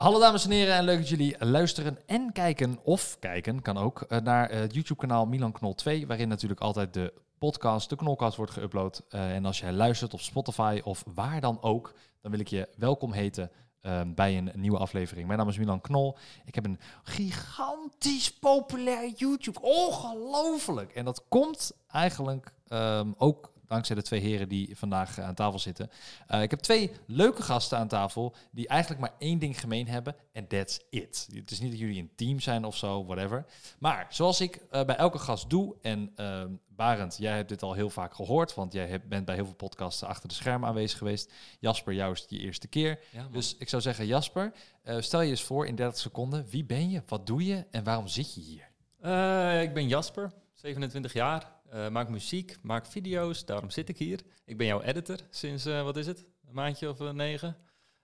[0.00, 4.00] Hallo dames en heren en leuk dat jullie luisteren en kijken, of kijken kan ook,
[4.00, 8.58] eh, naar het YouTube-kanaal Milan Knol 2, waarin natuurlijk altijd de podcast, de Knolcast, wordt
[8.58, 9.06] geüpload.
[9.08, 12.68] Eh, en als jij luistert op Spotify of waar dan ook, dan wil ik je
[12.76, 13.50] welkom heten
[13.80, 15.26] eh, bij een nieuwe aflevering.
[15.26, 16.16] Mijn naam is Milan Knol.
[16.44, 19.60] Ik heb een gigantisch populair YouTube.
[19.60, 20.92] Ongelooflijk!
[20.92, 25.90] En dat komt eigenlijk ehm, ook dankzij de twee heren die vandaag aan tafel zitten.
[26.30, 30.16] Uh, ik heb twee leuke gasten aan tafel die eigenlijk maar één ding gemeen hebben
[30.32, 31.28] en that's it.
[31.32, 33.46] Het is niet dat jullie een team zijn of zo, whatever.
[33.78, 37.72] Maar zoals ik uh, bij elke gast doe en uh, Barend, jij hebt dit al
[37.72, 40.98] heel vaak gehoord, want jij hebt, bent bij heel veel podcasten achter de schermen aanwezig
[40.98, 41.32] geweest.
[41.58, 42.98] Jasper, jou is het je eerste keer.
[43.10, 44.52] Ja, dus ik zou zeggen, Jasper,
[44.98, 48.08] stel je eens voor in 30 seconden, wie ben je, wat doe je en waarom
[48.08, 48.68] zit je hier?
[49.62, 54.20] ik ben Jasper, 27 jaar, uh, maak muziek, maak video's, daarom zit ik hier.
[54.44, 57.56] Ik ben jouw editor sinds, uh, wat is het, een maandje of uh, negen.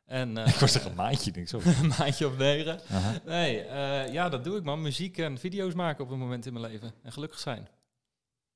[0.04, 1.70] En, ik was zeggen een maandje, denk ik zo.
[1.82, 2.80] een maandje of negen.
[2.86, 3.06] -huh.
[3.24, 3.64] Nee,
[4.12, 4.82] ja, dat doe ik man.
[4.82, 6.92] Muziek en video's maken op een moment in mijn leven.
[7.02, 7.68] En gelukkig zijn.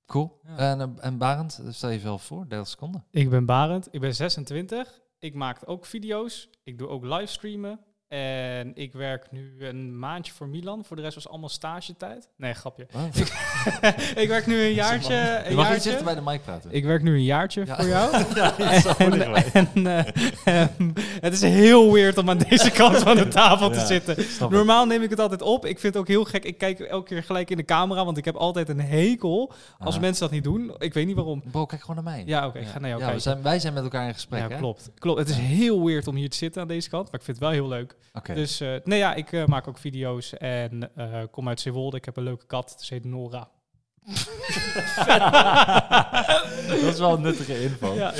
[0.06, 0.40] Cool.
[0.46, 0.56] Ja.
[0.56, 3.04] En, en Barend, stel je wel voor, 30 seconden.
[3.10, 5.00] Ik ben Barend, ik ben 26.
[5.18, 6.48] Ik maak ook video's.
[6.62, 7.80] Ik doe ook livestreamen.
[8.10, 10.84] En ik werk nu een maandje voor Milan.
[10.84, 12.28] Voor de rest was allemaal stagetijd.
[12.36, 12.86] Nee, grapje.
[13.12, 13.32] Ik,
[14.22, 15.14] ik, werk nu een jaartje.
[15.44, 15.92] Een je mag jaartje.
[15.92, 16.72] niet bij de mic praten.
[16.72, 17.76] Ik werk nu een jaartje ja.
[17.76, 18.24] voor jou.
[18.34, 18.58] ja,
[18.98, 23.72] en, en uh, um, het is heel weird om aan deze kant van de tafel
[23.72, 24.16] ja, te zitten.
[24.50, 25.66] Normaal neem ik het altijd op.
[25.66, 26.44] Ik vind het ook heel gek.
[26.44, 29.94] Ik kijk elke keer gelijk in de camera, want ik heb altijd een hekel als
[29.94, 30.00] ah.
[30.00, 30.74] mensen dat niet doen.
[30.78, 31.42] Ik weet niet waarom.
[31.50, 32.22] Bro, kijk gewoon naar mij.
[32.26, 32.48] Ja, oké.
[32.48, 33.16] Okay, ik ga naar jou kijken.
[33.16, 34.40] We zijn, wij zijn met elkaar in gesprek.
[34.40, 34.56] Ja, hè?
[34.56, 34.90] klopt.
[34.98, 35.18] klopt.
[35.18, 37.46] Het is heel weird om hier te zitten aan deze kant, maar ik vind het
[37.46, 37.98] wel heel leuk.
[38.12, 38.36] Okay.
[38.36, 41.96] Dus uh, nee, ja, ik uh, maak ook video's en uh, kom uit Zeewolde.
[41.96, 43.48] Ik heb een leuke kat, ze heet Nora.
[46.68, 47.94] dat is wel een nuttige info.
[47.94, 48.12] Ja.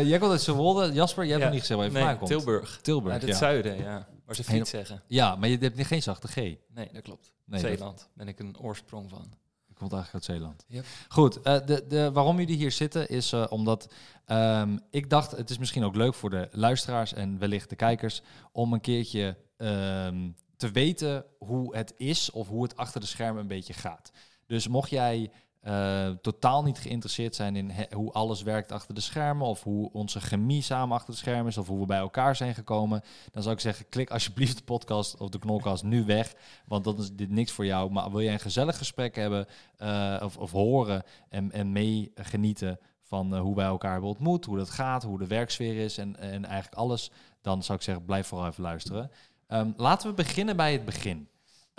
[0.00, 0.92] jij komt uit Zeewolde.
[0.92, 1.50] Jasper, jij hebt ja.
[1.50, 2.30] nog niet gezegd waar je nee, vandaan komt.
[2.30, 2.78] Tilburg.
[2.82, 4.08] Tilburg, Uit het zuiden, ja.
[4.24, 5.02] Waar ze fiets zeggen.
[5.06, 6.34] Ja, maar je hebt geen zachte G.
[6.34, 7.32] Nee, dat klopt.
[7.44, 9.32] Nee, Zeeland ben ik een oorsprong van.
[9.80, 10.64] Ik kom eigenlijk uit Zeeland.
[10.68, 10.84] Yep.
[11.08, 13.92] Goed, uh, de, de, waarom jullie hier zitten is uh, omdat
[14.26, 18.22] um, ik dacht, het is misschien ook leuk voor de luisteraars en wellicht de kijkers,
[18.52, 23.40] om een keertje um, te weten hoe het is of hoe het achter de schermen
[23.40, 24.10] een beetje gaat.
[24.46, 25.30] Dus mocht jij
[25.64, 30.20] uh, totaal niet geïnteresseerd zijn in hoe alles werkt achter de schermen, of hoe onze
[30.20, 33.54] chemie samen achter de schermen is, of hoe we bij elkaar zijn gekomen, dan zou
[33.54, 36.34] ik zeggen: klik alsjeblieft de podcast of de knolkast nu weg,
[36.66, 37.90] want dan is dit niks voor jou.
[37.90, 39.46] Maar wil jij een gezellig gesprek hebben
[39.78, 44.44] uh, of, of, horen en, en mee genieten van uh, hoe wij elkaar hebben ontmoet,
[44.44, 47.10] hoe dat gaat, hoe de werksfeer is en, en eigenlijk alles,
[47.40, 49.10] dan zou ik zeggen: blijf vooral even luisteren.
[49.48, 51.28] Um, laten we beginnen bij het begin.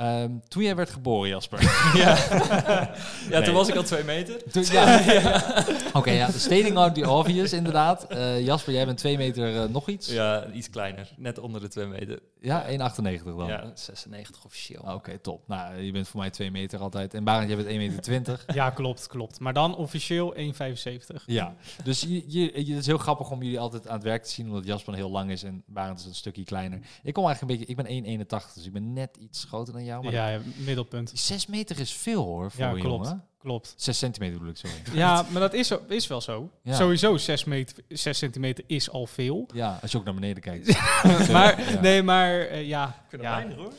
[0.01, 1.61] Um, toen jij werd geboren, Jasper.
[1.93, 2.89] ja, ja
[3.29, 3.41] nee.
[3.41, 4.43] toen was ik al twee meter.
[4.51, 4.99] Toen, ja.
[5.21, 5.43] ja.
[5.87, 8.05] Oké, okay, ja, stating out the obvious, inderdaad.
[8.11, 10.11] Uh, Jasper, jij bent twee meter uh, nog iets.
[10.11, 11.09] Ja, iets kleiner.
[11.17, 12.19] Net onder de twee meter.
[12.39, 13.47] Ja, 1,98 dan.
[13.47, 14.81] Ja, 96 officieel.
[14.81, 15.47] Oké, okay, top.
[15.47, 17.13] Nou, je bent voor mij twee meter altijd.
[17.13, 18.01] En Barend, jij bent 1,20 meter.
[18.01, 18.45] 20.
[18.53, 19.39] ja, klopt, klopt.
[19.39, 21.25] Maar dan officieel 1,75.
[21.25, 24.29] Ja, dus je, je, het is heel grappig om jullie altijd aan het werk te
[24.29, 26.79] zien, omdat Jasper heel lang is en Barend is een stukje kleiner.
[27.03, 29.83] Ik kom eigenlijk een beetje, ik ben 1,81, dus ik ben net iets groter dan
[29.91, 30.03] jou.
[30.03, 31.11] Maar ja, middelpunt.
[31.13, 33.25] 6 meter is veel hoor, voor ja, een klopt, jongen.
[33.37, 33.73] Klopt.
[33.77, 34.75] 6 centimeter bedoel ik, sorry.
[34.99, 36.49] Ja, maar dat is, is wel zo.
[36.63, 36.75] Ja.
[36.75, 39.47] Sowieso 6, meter, 6 centimeter is al veel.
[39.53, 40.67] Ja, als je ook naar beneden kijkt.
[41.31, 41.79] maar, ja.
[41.79, 43.03] nee, maar uh, ja.
[43.09, 43.35] Kunnen ja.
[43.35, 43.73] weinig hoor.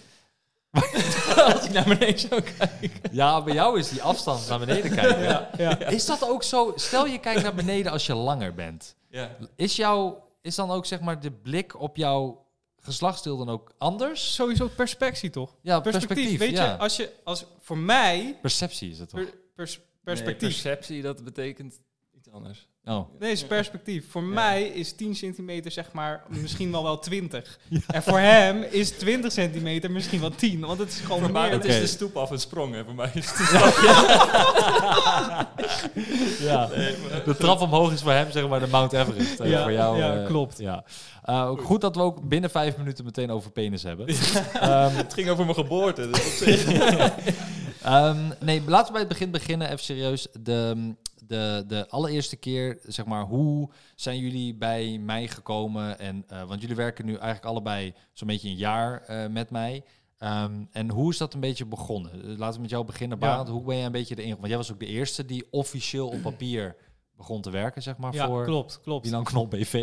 [1.54, 2.90] Als ik naar beneden zou kijken.
[3.10, 5.22] Ja, bij jou is die afstand naar beneden kijken.
[5.22, 5.78] ja, ja.
[5.78, 6.72] Is dat ook zo?
[6.76, 8.96] Stel je kijkt naar beneden als je langer bent.
[9.08, 9.36] Ja.
[9.56, 12.46] Is, jou, is dan ook zeg maar de blik op jouw
[12.82, 14.34] geslachtsdeel dan ook anders?
[14.34, 15.56] Sowieso perspectie toch?
[15.60, 16.08] Ja, perspectief.
[16.08, 16.72] perspectief weet ja.
[16.72, 19.20] je, als je als voor mij perceptie is het toch?
[19.20, 20.40] Per, pers, perspectief.
[20.40, 21.80] Nee, perceptie dat betekent
[22.16, 22.68] iets anders.
[22.84, 23.08] Oh.
[23.18, 24.10] Nee, is perspectief.
[24.10, 24.28] Voor ja.
[24.28, 27.58] mij is 10 centimeter zeg maar misschien wel wel 20.
[27.68, 27.80] Ja.
[27.86, 30.60] En voor hem is 20 centimeter misschien wel 10.
[30.60, 31.50] Want het is gewoon voor meer.
[31.50, 32.74] Het is de stoep af en sprong.
[32.74, 32.84] Hè.
[32.84, 33.50] Voor mij is het
[36.48, 36.68] ja.
[36.76, 36.94] Nee,
[37.24, 39.42] de trap omhoog is voor hem zeg maar de Mount Everest.
[39.42, 40.58] Ja, voor jou, ja uh, klopt.
[40.58, 40.84] Ja.
[41.24, 41.60] Uh, goed.
[41.60, 44.08] goed dat we ook binnen vijf minuten meteen over penis hebben.
[44.08, 44.16] um,
[44.96, 46.10] het ging over mijn geboorte.
[46.10, 46.40] Dus
[47.86, 49.66] um, nee, laten we bij het begin beginnen.
[49.66, 50.26] Even serieus.
[50.40, 50.94] De,
[51.32, 55.98] de, de allereerste keer, zeg maar, hoe zijn jullie bij mij gekomen?
[55.98, 59.84] En, uh, want jullie werken nu eigenlijk allebei zo'n beetje een jaar uh, met mij.
[60.18, 62.38] Um, en hoe is dat een beetje begonnen?
[62.38, 63.46] Laten we met jou beginnen, Barend.
[63.46, 63.52] Ja.
[63.52, 66.22] Hoe ben jij een beetje de Want jij was ook de eerste die officieel op
[66.22, 66.76] papier
[67.16, 69.04] begon te werken, zeg maar, ja, voor klopt, klopt.
[69.04, 69.74] Milan Knol BV.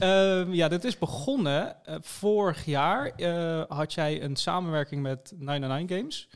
[0.00, 1.76] um, ja, dit is begonnen.
[1.88, 3.12] Uh, vorig jaar
[3.68, 6.28] had jij een samenwerking met 99 Games.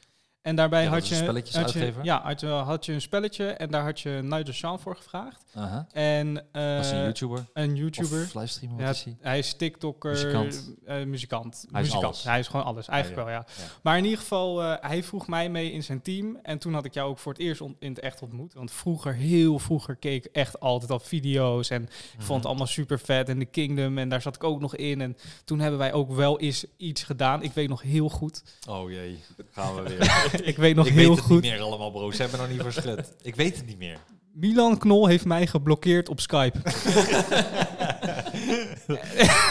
[0.43, 3.01] En daarbij Ja, had is je, een had je, ja, had je, had je een
[3.01, 5.45] spelletje en daar had je Nigel Sean voor gevraagd.
[5.93, 7.45] En eh, Was een YouTuber?
[7.53, 8.23] een YouTuber.
[8.23, 9.17] Of livestreamer, Ja, is hij?
[9.21, 10.75] hij is TikToker, Muzikant.
[10.87, 11.55] eh, muzikant.
[11.71, 12.05] Hij is muzikant.
[12.05, 12.23] alles.
[12.25, 13.47] Hij is gewoon alles, eigenlijk wel, ja.
[13.83, 16.39] Maar in ieder geval, eh, hij vroeg mij mee in zijn team.
[16.43, 18.55] En toen had ik jou ook voor het eerst in het echt ontmoet.
[18.55, 21.71] Want vroeger, heel vroeger, keek ik echt altijd al video's.
[21.71, 22.23] En Mhm.
[22.23, 23.29] vond het allemaal super vet.
[23.29, 25.01] En The Kingdom, en daar zat ik ook nog in.
[25.01, 27.43] En toen hebben wij ook wel eens iets gedaan.
[27.43, 28.43] Ik weet nog heel goed.
[28.69, 29.19] Oh jee,
[29.51, 30.37] gaan we weer.
[30.53, 31.43] Ik weet nog ik heel weet het goed.
[31.43, 32.11] niet meer allemaal, bro.
[32.11, 33.15] Ze hebben nog niet verschut.
[33.23, 33.99] Ik weet het niet meer.
[34.33, 36.59] Milan Knol heeft mij geblokkeerd op Skype.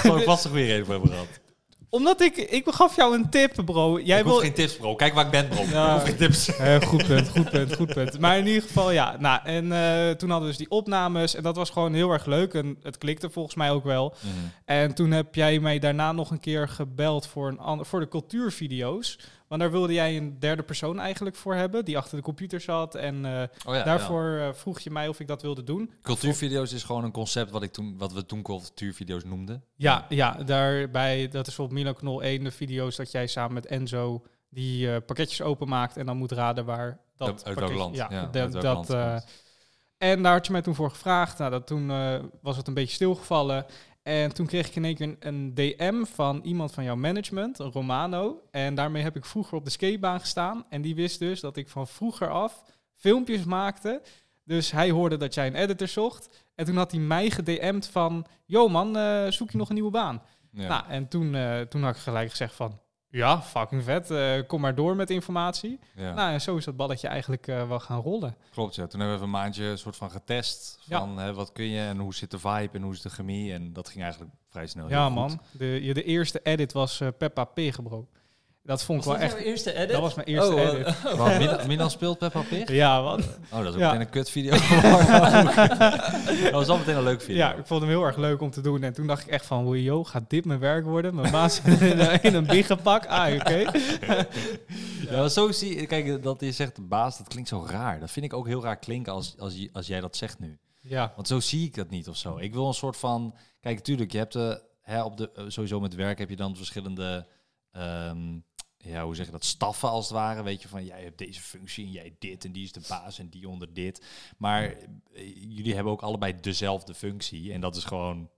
[0.01, 1.27] Gewoon vast goede reden voor hebben gehad.
[1.89, 3.99] Omdat ik, ik gaf jou een tip, bro.
[3.99, 4.95] Jij ik wil, geen tips, bro.
[4.95, 5.63] Kijk waar ik ben, bro.
[5.71, 5.95] Ja.
[5.95, 6.47] Ik geen tips.
[6.57, 8.19] Eh, goed punt, goed punt, goed punt.
[8.19, 9.15] Maar in ieder geval, ja.
[9.19, 11.35] Nou, en eh, toen hadden we dus die opnames.
[11.35, 12.53] En dat was gewoon heel erg leuk.
[12.53, 14.15] En het klikte volgens mij ook wel.
[14.65, 19.19] En toen heb jij mij daarna nog een keer gebeld voor, een voor de cultuurvideo's.
[19.47, 21.85] Want daar wilde jij een derde persoon eigenlijk voor hebben.
[21.85, 22.95] Die achter de computer zat.
[22.95, 25.91] En eh, Oh ja, daarvoor eh, vroeg je mij of ik dat wilde doen.
[26.01, 29.63] Cultuurvideo's is gewoon een concept wat, ik toen, wat we toen cultuurvideo's noemden.
[29.75, 33.65] Ja, ja daarbij, dat is op Milan Knol 1 de video's dat jij samen met
[33.65, 35.97] Enzo die eh, pakketjes openmaakt.
[35.97, 37.95] En dan moet raden waar dat Uit welk pakketje- land.
[37.95, 39.25] Ja, Ja, welk dat, land.
[39.97, 41.37] En daar had je mij toen voor gevraagd.
[41.37, 41.87] Nou, dat toen
[42.41, 43.65] was het een beetje stilgevallen.
[44.07, 47.71] En toen kreeg ik in één keer een, DM van iemand van jouw management, een
[47.71, 48.41] Romano.
[48.51, 50.65] En daarmee heb ik vroeger op de skatebaan gestaan.
[50.69, 52.63] En die wist dus dat ik van vroeger af
[52.93, 54.01] filmpjes maakte.
[54.43, 56.45] Dus hij hoorde dat jij een editor zocht.
[56.55, 58.25] En toen had hij mij gedM'd van...
[58.45, 60.21] Yo man, eh, zoek je nog een nieuwe baan?
[60.51, 60.67] Ja.
[60.67, 62.79] Nou, en toen, eh, toen had ik gelijk gezegd van...
[63.17, 64.11] Ja, fucking vet.
[64.11, 65.79] eh, kom maar door met informatie.
[65.95, 66.13] ja.
[66.13, 68.35] Nou, en zo is dat balletje eigenlijk eh, wel gaan rollen.
[68.51, 68.87] Klopt, ja.
[68.87, 70.79] Toen hebben we een maandje een soort van getest.
[70.83, 70.99] Ja.
[70.99, 73.53] Van hè, wat kun je en hoe zit de vibe en hoe is de chemie.
[73.53, 74.89] En dat ging eigenlijk vrij snel.
[74.89, 75.29] Ja, man.
[75.29, 75.39] goed.
[75.59, 78.07] De, je, de eerste edit was eh, Peppa Pig, bro.
[78.67, 79.35] Dat vond ik wel echt...
[79.35, 79.89] eerste edit?
[79.91, 80.87] Dat was mijn eerste Oh, edit.
[80.87, 82.69] eh, Milan, Milan speelt Peppa Pig?
[82.71, 83.19] Ja, wat?
[83.51, 83.85] Oh, dat is ook Ja.
[83.85, 84.51] meteen een kut video.
[86.43, 87.35] dat was al meteen een leuk video.
[87.37, 88.83] Ja, ik vond hem heel erg leuk om te doen.
[88.83, 91.15] En toen dacht ik echt van, wow, yo, gaat dit mijn werk worden?
[91.15, 93.05] Mijn baas in, een- in een biggenpak.
[93.05, 93.65] Ah, oké.
[95.09, 97.99] Ja, maar zo zie je, kijk, dat je zegt de baas, dat klinkt zo raar.
[97.99, 100.57] Dat vind ik ook heel raar klinken als, als, je- als jij dat zegt nu.
[100.81, 102.37] Ja, Want zo zie ik dat niet of zo.
[102.37, 105.79] Ik wil een soort van, kijk, natuurlijk, je hebt de, hè, op de, eh, sowieso
[105.79, 107.25] met werk heb je dan verschillende,
[107.71, 108.19] ehm,
[108.87, 110.43] ja, hoe zeg je dat, staffen als het ware.
[110.43, 113.19] Weet je, van jij hebt deze functie en jij dit en die is de baas
[113.19, 114.05] en die onder dit.
[114.37, 118.29] Maar eh, jullie hebben ook allebei dezelfde functie en dat is gewoon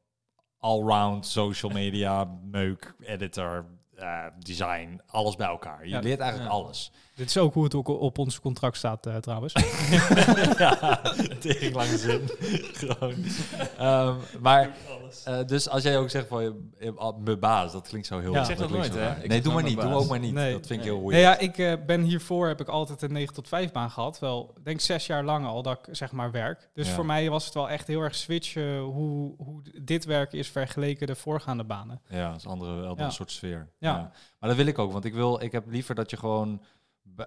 [0.58, 3.66] allround social media, meuk, editor,
[3.96, 5.84] eh, design, alles bij elkaar.
[5.84, 6.00] Je Ja.
[6.00, 6.58] leert eigenlijk Ja.
[6.58, 6.92] alles.
[7.20, 9.54] Dit is ook hoe het ook op ons contract staat eh, trouwens.
[10.58, 11.02] ja,
[11.40, 12.22] tegen lange zin.
[12.74, 13.14] Gewoon.
[13.78, 14.76] Ehm, maar,
[15.26, 18.34] eh, dus als jij ook zegt van je, je- mijn baas, dat klinkt zo heel...
[18.34, 18.40] Ja.
[18.40, 19.28] Ik zeg dat nooit, hè?
[19.28, 19.82] Nee, doe maar niet.
[19.82, 20.34] Doe ook maar niet.
[20.34, 20.52] Nee.
[20.54, 20.96] Dat vind ik Nee.
[20.96, 21.40] heel Nee, weird.
[21.42, 24.20] ja, ik eh, ben hiervoor heb ik altijd een 9 tot 5 baan gehad.
[24.20, 26.70] Wel, ik denk zes jaar lang al dat ik zeg maar werk.
[26.74, 26.94] Dus Ja.
[26.94, 31.08] voor mij was het wel echt heel erg switchen hoe, hoe dit werk is vergeleken
[31.08, 32.02] de voorgaande banen.
[32.10, 33.10] Ja, dat is een andere, andere Ja.
[33.10, 33.70] soort sfeer.
[33.80, 34.12] Ja.
[34.40, 36.62] Maar dat wil ik ook, want ik, wil, ik heb liever dat je gewoon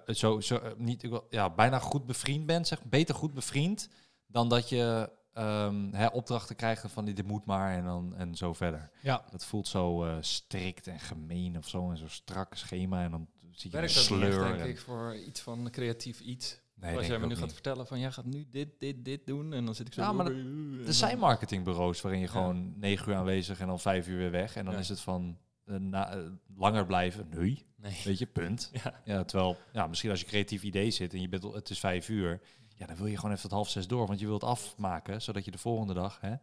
[0.07, 3.89] zo, zo, eh, niet, ik wil, ja, bijna goed bevriend bent, zeg, beter goed bevriend,
[4.27, 8.53] dan dat je ehm, hè, opdrachten krijgt van dit moet maar en, dan, en zo
[8.53, 8.89] verder.
[9.01, 9.25] Ja.
[9.31, 13.27] Dat voelt zo eh, strikt en gemeen of zo, en zo strak schema en dan
[13.51, 14.43] zie je een Werkt echt, sleur.
[14.43, 16.61] denk en- ik, voor iets van creatief iets?
[16.75, 19.53] Nee, Als jij me nu gaat vertellen van, jij gaat nu dit, dit, dit doen.
[19.53, 20.01] En dan zit ik zo...
[20.01, 22.31] Ja, maar en Er zijn marketingbureaus waarin je Ja.
[22.31, 24.55] gewoon negen uur aanwezig en dan vijf uur weer weg.
[24.55, 24.79] En dan Ja.
[24.79, 26.19] is het van na, eh,
[26.55, 27.27] langer blijven.
[27.29, 28.01] Nee, Nee.
[28.03, 28.71] weet je, punt.
[28.83, 28.93] Ja.
[29.03, 31.79] Ja, terwijl, ja, misschien als je creatief idee zit en je bent, al- het is
[31.79, 32.41] vijf uur,
[32.75, 35.45] ja, dan wil je gewoon even tot half zes door, want je wilt afmaken, zodat
[35.45, 36.33] je de volgende dag, hè.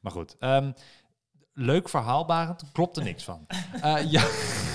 [0.00, 0.72] Maar goed, ehm,
[1.52, 3.46] leuk verhaal, Barend, klopt er niks van.
[3.82, 4.26] Eh, ja.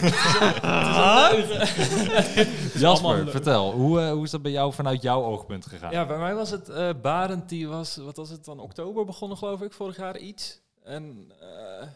[2.80, 5.92] Jasper, vertel, hoe, eh, hoe is dat bij jou vanuit jouw oogpunt gegaan?
[5.92, 9.38] Ja, bij mij was het eh Barend, die was, wat was het dan, oktober begonnen
[9.38, 10.62] geloof ik, vorig jaar iets.
[10.84, 11.88] En eh,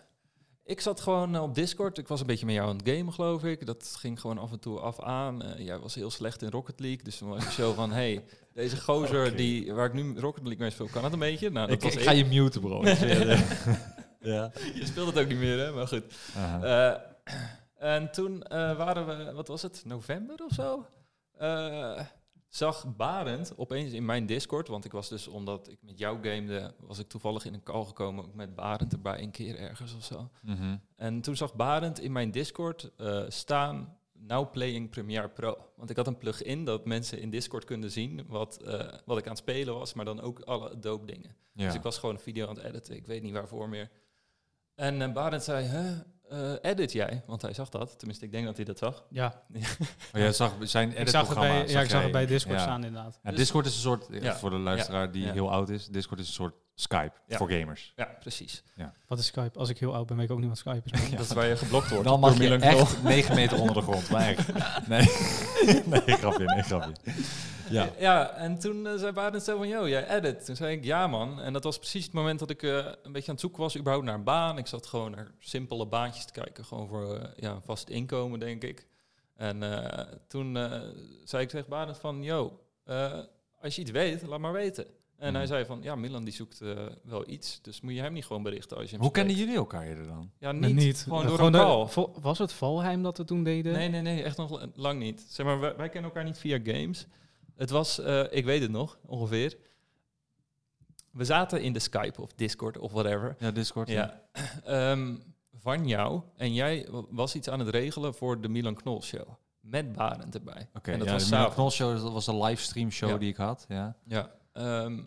[0.67, 3.13] ik zat gewoon eh, op Discord, ik was een beetje met jou aan het gamen
[3.13, 3.65] geloof ik.
[3.65, 5.41] Dat ging gewoon af en toe af aan.
[5.41, 8.23] Eh, jij was heel slecht in Rocket League, dus toen was je zo van, hey,
[8.53, 11.49] deze gozer die, waar ik nu Rocket League mee speel, kan het een beetje?
[11.49, 12.05] Nou, dat ik, was ik ik.
[12.05, 12.83] ga je muten, bro.
[12.83, 12.99] Ik
[14.19, 14.51] ja.
[14.73, 16.03] Je speelt het ook niet meer, hè, maar goed.
[16.61, 16.93] Eh,
[17.77, 20.85] en toen waren we, wat was het, november of zo?
[22.61, 26.17] Eh, zag Barend opeens in mijn Discord, want ik was dus, omdat ik met jou
[26.21, 29.95] gamede, was ik toevallig in een call gekomen, ook met Barend erbij, een keer ergens
[29.95, 30.29] of zo.
[30.41, 30.77] Mhm.
[30.95, 35.57] En toen zag Barend in mijn Discord eh, staan, now playing Premiere Pro.
[35.75, 39.23] Want ik had een plugin dat mensen in Discord konden zien wat, eh, wat ik
[39.23, 41.35] aan het spelen was, maar dan ook alle dope dingen.
[41.53, 41.65] Ja.
[41.65, 42.95] Dus ik was gewoon een video aan het editen.
[42.95, 43.89] Ik weet niet waarvoor meer.
[44.75, 45.97] En uh, Barend zei, huh?
[46.29, 47.23] Eh, edit jij?
[47.25, 47.97] Want hij zag dat.
[47.97, 49.03] Tenminste, ik denk dat hij dat zag.
[49.09, 49.61] Ja, Oh,
[50.11, 51.53] jij zag zijn ik zag het bij, editprogramma.
[51.67, 52.61] ja, ik zag het bij Discord ja.
[52.63, 53.19] staan inderdaad.
[53.23, 54.35] Ja, Dus- Discord is een soort, Ja.
[54.35, 55.31] voor de luisteraar die Ja.
[55.31, 57.37] heel oud is, Discord is een soort Skype Ja.
[57.37, 57.93] voor gamers.
[57.95, 58.63] Ja, precies.
[59.07, 59.59] Wat is Skype?
[59.59, 60.91] Als ik heel oud ben, weet ik ook niet wat Skype is.
[61.01, 62.03] maar- Dat is waar je geblokt wordt.
[62.07, 64.09] Dan mag je echt 9 meter onder de grond.
[64.09, 64.47] Maar echt.
[64.87, 65.11] Nee,
[65.85, 66.91] nee, grapje, nee, grapje.
[67.69, 67.89] Ja.
[67.99, 70.45] Ja, en toen eh, zei Barend zo van, yo, jij edit.
[70.45, 71.41] Toen zei ik, ja man.
[71.41, 73.77] En dat was precies het moment dat ik eh, een beetje aan het zoeken was,
[73.77, 74.57] überhaupt naar een baan.
[74.57, 78.39] Ik zat gewoon naar simpele baantjes te kijken, gewoon voor eh, ja, een vast inkomen,
[78.39, 78.87] denk ik.
[79.35, 80.81] En eh, toen eh,
[81.23, 83.13] zei ik tegen Barend van, yo, eh,
[83.61, 84.85] als je iets weet, laat maar weten.
[85.17, 85.51] En hij Mhm.
[85.51, 86.61] zei van, ja, Milan die zoekt
[87.03, 89.27] wel iets, dus moet je hem niet gewoon berichten als je hem Hoe spreekt.
[89.27, 90.31] kennen jullie elkaar eerder dan?
[90.39, 90.97] Ja, Nee, niet.
[91.01, 92.05] Gewoon door Gewoon een call.
[92.21, 93.73] Was het Valheim dat we toen deden?
[93.73, 95.25] Nee, nee, nee, echt nog lang niet.
[95.29, 97.07] Zeg maar, wij, wij kennen elkaar niet via games.
[97.57, 99.57] Het was, eh, ik weet het nog, ongeveer.
[101.11, 103.35] We zaten in de Skype of Discord of whatever.
[103.39, 103.87] Ja, Discord.
[103.89, 104.21] Ja.
[104.63, 105.15] Ehm,
[105.59, 106.21] van jou.
[106.35, 109.27] En jij wa- was iets aan het regelen voor de Milan Knol show.
[109.59, 110.69] Met Barend erbij.
[110.73, 111.51] Oké, en dat ja, was de Milan.
[111.53, 113.17] Knol Show, dat was een livestream show Ja.
[113.17, 113.65] die ik had.
[113.67, 113.95] Ja.
[114.05, 114.31] Ja.
[114.53, 114.99] Ehm,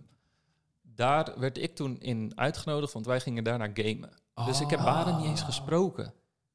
[0.83, 4.11] daar werd ik toen in uitgenodigd, want wij gingen daar naar gamen.
[4.47, 6.05] Dus ik heb Barend niet eens gesproken.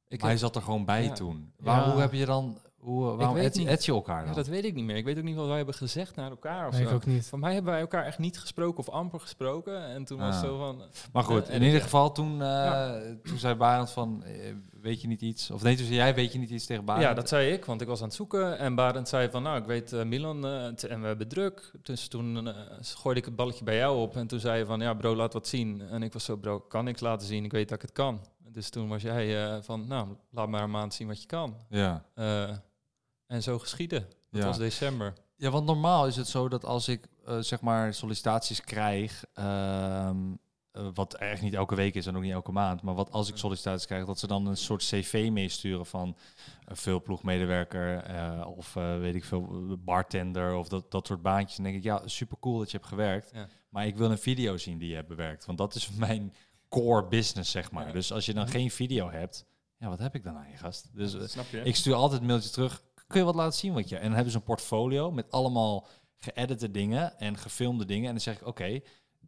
[0.08, 0.20] Ik Ah.
[0.20, 1.12] Maar hij zat er gewoon bij Ja.
[1.12, 1.52] toen.
[1.56, 1.90] Waar, Ja.
[1.92, 4.28] Hoe heb je dan, hoe, waarom et je elkaar dan?
[4.28, 4.96] ja, dat weet ik niet meer.
[4.96, 6.88] Ik weet ook niet wat wij hebben gezegd naar elkaar of Nee, zo.
[6.88, 7.26] ik ook niet.
[7.26, 9.84] Van mij hebben wij elkaar echt niet gesproken of amper gesproken.
[9.86, 10.40] En toen was Ah.
[10.42, 10.82] zo van...
[11.12, 13.00] Maar goed, Eh, in ieder geval toen, eh, Ja.
[13.24, 15.50] toen zei Barend van, eh, weet je niet iets?
[15.50, 17.04] Of nee, toen zei jij, weet je niet iets tegen Barend?
[17.06, 18.58] Ja, dat zei ik, want ik was aan het zoeken.
[18.58, 21.70] En Barend zei van, nou, ik weet eh, Milan eh, en we hebben druk.
[21.82, 24.16] Dus toen eh, gooide ik het balletje bij jou op.
[24.16, 25.80] En toen zei je van, ja bro, laat wat zien.
[25.90, 27.44] En ik was zo, bro, ik kan niks laten zien.
[27.44, 28.20] Ik weet dat ik het kan.
[28.52, 31.56] Dus toen was jij eh, van, nou, laat maar een maand zien wat je kan.
[31.68, 32.04] Ja.
[32.14, 32.50] Eh,
[33.26, 34.00] en zo geschieden.
[34.30, 34.46] Dat Ja.
[34.46, 35.12] was december.
[35.36, 40.16] ja, want normaal is het zo dat als ik eh, zeg maar sollicitaties krijg, ehm,
[40.72, 43.28] eh, wat echt niet elke week is en ook niet elke maand, maar wat als
[43.28, 46.16] ik sollicitaties krijg, dat ze dan een soort cv meesturen van
[46.64, 51.54] een veelploegmedewerker eh, of eh, weet ik veel, bartender of dat, dat soort baantjes.
[51.56, 53.48] Dan denk ik, ja, super cool dat je hebt gewerkt, Ja.
[53.68, 56.34] maar ik wil een video zien die je hebt bewerkt, want dat is mijn
[56.68, 57.86] core business, zeg maar.
[57.86, 57.92] Ja.
[57.92, 59.44] Dus als je dan geen video hebt,
[59.78, 60.88] ja, wat heb ik dan aan je gast?
[60.94, 61.60] Dus eh, Snap je?
[61.62, 62.82] ik stuur altijd een mailtje terug.
[63.06, 63.96] Kun je wat laten zien wat je?
[63.96, 65.86] En dan hebben ze een portfolio met allemaal
[66.18, 68.04] geëdite dingen en gefilmde dingen.
[68.06, 68.64] En dan zeg ik, oké,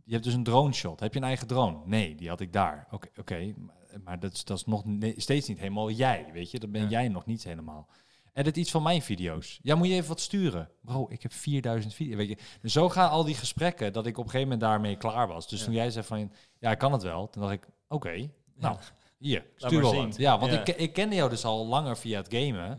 [0.05, 1.01] je hebt dus een drone shot.
[1.01, 1.79] Heb je een eigen drone?
[1.85, 2.87] Nee, die had ik daar.
[2.91, 4.83] Oké, oké, maar- maar dat is, dat is nog
[5.17, 6.59] steeds niet helemaal jij, weet je?
[6.59, 6.89] Dat ben Ja.
[6.89, 7.89] jij nog niet helemaal.
[8.33, 9.59] Edit iets van mijn video's.
[9.63, 10.71] Ja, moet je even wat sturen?
[10.83, 12.17] Bro, ik heb 4000 video's.
[12.17, 12.39] Weet je?
[12.61, 15.49] Dus zo gaan al die gesprekken dat ik op een gegeven moment daarmee klaar was.
[15.49, 15.65] Dus Ja.
[15.65, 17.31] toen jij zei van, ja, ik kan het wel.
[17.31, 18.77] Toen dacht ik, oké, nou,
[19.19, 20.09] hier, stuur wel.
[20.17, 20.61] Ja, want Ja.
[20.61, 22.79] Ik, ik kende jou dus al langer via het gamen.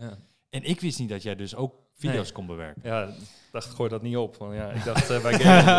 [0.50, 2.32] En ik wist niet dat jij dus ook video's Nee.
[2.32, 2.82] kon bewerken.
[2.84, 3.14] Ja,
[3.52, 4.36] dacht, gooi dat niet op.
[4.36, 5.70] Want ja, ik dacht eh, bij Game.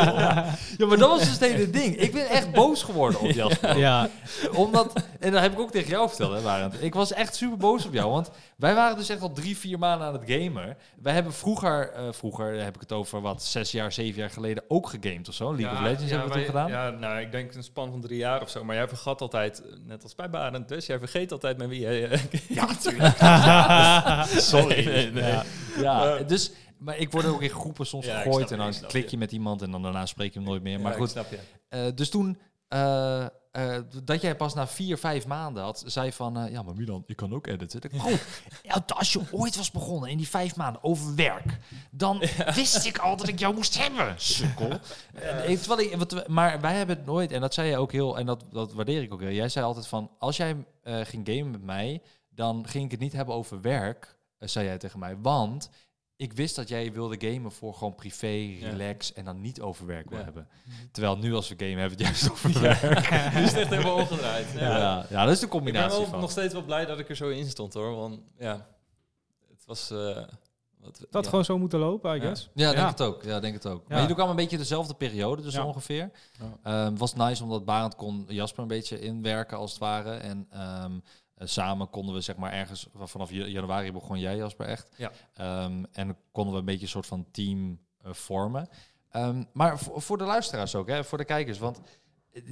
[0.77, 1.95] Ja, maar dat was dus het hele ding.
[1.95, 3.77] Ik ben echt boos geworden op Jasper.
[3.77, 4.09] Ja,
[4.55, 6.83] Omdat, en dat heb ik ook tegen jou verteld, hè, Barend.
[6.83, 8.11] Ik was echt super boos op jou.
[8.11, 10.77] Want wij waren dus echt al drie, vier maanden aan het gamen.
[11.01, 14.29] Wij hebben vroeger, eh, vroeger daar heb ik het over wat, zes jaar, zeven jaar
[14.29, 15.55] geleden ook gegamed of zo.
[15.55, 16.69] League of Legends hebben we toen gedaan.
[16.69, 18.63] Ja, nou, ik denk een span van drie jaar of zo.
[18.63, 22.09] Maar jij vergat altijd, net als bij Barend dus, jij vergeet altijd met wie jij...
[22.09, 22.19] eh,
[22.57, 23.17] Ja, natuurlijk.
[24.41, 24.85] Sorry.
[24.85, 25.39] Nee, nee, nee.
[25.77, 26.51] Ja, dus,
[26.81, 28.47] maar ik word ook in groepen soms Ja, gegooid.
[28.47, 29.17] snap En dan klik je.
[29.17, 30.79] met iemand en dan daarna spreek je hem nooit meer.
[30.79, 31.27] maar Ja, goed, snap.
[31.67, 36.47] Eh, dus toen, eh, eh, dat jij pas na vier, vijf maanden had, zei van,
[36.51, 37.81] ja, maar Milan, ik kan ook editen.
[37.83, 41.57] Ik, oh, als je ooit was begonnen in die vijf maanden over werk,
[41.91, 42.19] dan
[42.55, 44.79] wist ik al dat ik jou moest hebben, sukkel.
[45.13, 48.25] Terwijl ik, wat, maar wij hebben het nooit, en dat zei je ook heel, en
[48.25, 49.31] dat, dat waardeer ik ook heel.
[49.31, 53.13] Jij zei altijd van, als jij ging gamen met mij, dan ging ik het niet
[53.13, 55.69] hebben over werk, zei jij tegen mij, want...
[56.21, 58.69] Ik wist dat jij wilde gamen voor gewoon privé, Ja.
[58.69, 60.23] relax en dan niet over werk wil Ja.
[60.23, 60.47] hebben.
[60.91, 63.09] Terwijl nu als we gamen hebben we het juist over werk.
[63.33, 64.51] Nu is het echt helemaal omgedraaid.
[64.53, 64.59] Ja.
[64.77, 66.19] Ja, ja, dat is de Ik ben combinatie wel van.
[66.19, 67.95] nog steeds wel blij dat ik er zo in stond hoor.
[67.95, 68.67] Want ja,
[69.49, 69.91] het was...
[69.91, 70.23] eh,
[70.79, 71.29] wat, dat ja.
[71.29, 72.21] gewoon zo moeten lopen, I Ja.
[72.21, 72.49] guess.
[72.53, 73.23] Ja, denk het ook.
[73.23, 73.79] Ja, denk het ook.
[73.81, 73.85] Ja.
[73.87, 75.65] Maar jullie kwamen een beetje dezelfde periode, dus Ja.
[75.65, 76.11] ongeveer.
[76.39, 76.85] Ja.
[76.85, 80.11] Ehm, was nice omdat Barend kon Jasper een beetje inwerken als het ware.
[80.11, 80.99] En ehm,
[81.41, 84.89] eh, samen konden we zeg maar ergens vanaf ja- januari begon jij Jasper echt.
[84.97, 85.11] Ja.
[85.33, 88.69] Ehm, en konden we een beetje een soort van team eh, vormen.
[89.09, 91.81] Ehm, maar voor, voor de luisteraars ook, hè, voor de kijkers, want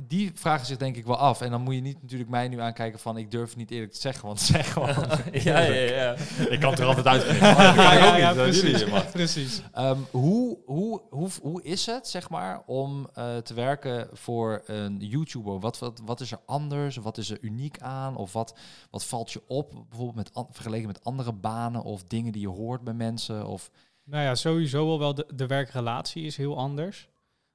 [0.08, 1.42] die vragen zich denk ik wel af.
[1.42, 4.00] En dan moet je niet natuurlijk mij nu aankijken van ik durf niet eerlijk te
[4.00, 4.96] zeggen, want zeg gewoon.
[5.32, 6.16] ja, ja, ja.
[6.50, 8.84] ik kan het er altijd ik ook niet, dat precies.
[9.12, 9.62] precies.
[9.74, 14.98] Ehm, hoe, hoe, hoe, hoe is het, zeg maar, om eh, te werken voor een
[14.98, 15.60] YouTuber?
[15.60, 16.96] Wat, wat, wat is er anders?
[16.96, 18.16] Wat is er uniek aan?
[18.16, 18.58] Of wat,
[18.90, 22.84] wat valt je op, bijvoorbeeld met, vergeleken met andere banen of dingen die je hoort
[22.84, 23.48] bij mensen?
[23.48, 23.72] Of,
[24.04, 27.10] Nou ja, sowieso wel wel de, de werkrelatie is heel anders.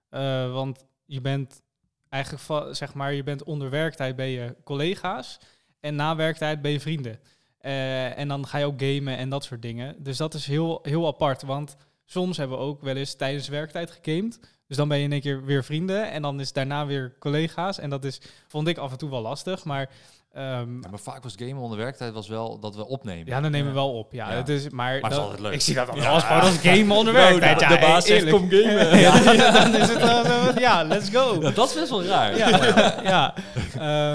[0.09, 1.63] Eh, want je bent
[2.15, 5.39] eigenlijk, zeg maar, je bent onder werktijd ben je collega's.
[5.81, 7.19] En na werktijd ben je vrienden.
[7.59, 10.03] Eh, en dan ga je ook gamen en dat soort dingen.
[10.03, 11.43] Dus dat is heel, heel apart.
[11.43, 14.41] Want soms hebben we ook wel eens tijdens werktijd gegamed.
[14.67, 16.11] Dus dan ben je in één keer weer vrienden.
[16.11, 17.79] En dan is daarna weer collega's.
[17.79, 19.65] En dat is, vond ik af en toe wel lastig.
[19.65, 19.91] Maar
[20.37, 23.27] Um, ja, maar vaak was gamen onder werktijd was wel dat we opnemen.
[23.27, 24.13] Ja, dan nemen we wel op.
[24.13, 24.37] Ja, ja.
[24.37, 25.53] Het is, maar, maar dat, is altijd leuk.
[25.53, 26.11] Ik zie dat ja.
[26.11, 27.61] als gewoon als game onder werktijd.
[27.61, 28.99] Nou, de, de baas zegt kom gamen.
[29.07, 31.39] ja, dan is het zo ja, let's go.
[31.39, 32.37] dat is best wel raar.
[32.37, 33.35] Ja, ja.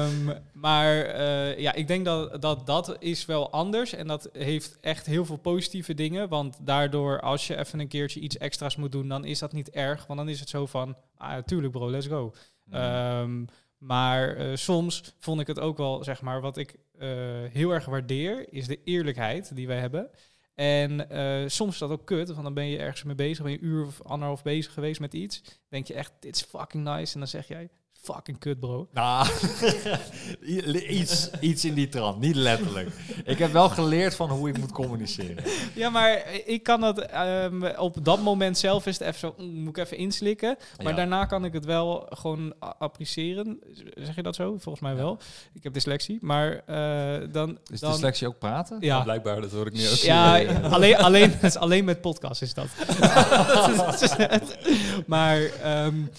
[0.03, 3.93] Um, maar uh, ja, ik denk dat, dat dat is wel anders.
[3.93, 6.29] En dat heeft echt heel veel positieve dingen.
[6.29, 9.69] Want daardoor, als je even een keertje iets extra's moet doen, dan is dat niet
[9.69, 10.05] erg.
[10.07, 12.33] Want dan is het zo van, ah, tuurlijk bro, let's go.
[12.65, 12.75] Mm.
[12.75, 13.47] Um,
[13.79, 17.09] maar uh, soms vond ik het ook wel, zeg maar, wat ik uh,
[17.51, 20.09] heel erg waardeer, is de eerlijkheid die wij hebben.
[20.55, 23.51] En uh, soms is dat ook kut, want dan ben je ergens mee bezig, ben
[23.51, 25.41] je een uur of anderhalf bezig geweest met iets.
[25.69, 27.13] Denk je echt, dit is fucking nice.
[27.13, 27.69] En dan zeg jij,
[28.01, 28.87] fucking kut, bro.
[28.93, 29.27] Nou,
[30.87, 32.89] iets, iets in die trant, niet letterlijk.
[33.25, 35.43] Ik heb wel geleerd van hoe ik moet communiceren.
[35.75, 39.53] Ja, maar ik kan dat um, op dat moment zelf is het even zo, mm,
[39.53, 40.57] moet ik even inslikken.
[40.83, 43.59] Maar daarna kan ik het wel gewoon appreciëren.
[43.95, 44.55] Zeg je dat zo?
[44.57, 45.19] Volgens mij wel.
[45.53, 47.57] Ik heb dyslexie, maar uh, dan...
[47.71, 48.77] Is dan, dyslexie ook praten?
[48.79, 49.01] Ja.
[49.01, 49.97] blijkbaar, dat hoor ik niet ook.
[49.97, 52.67] Ja, alleen, alleen, alleen met podcast is dat.
[55.05, 55.41] maar...
[55.85, 56.09] Um,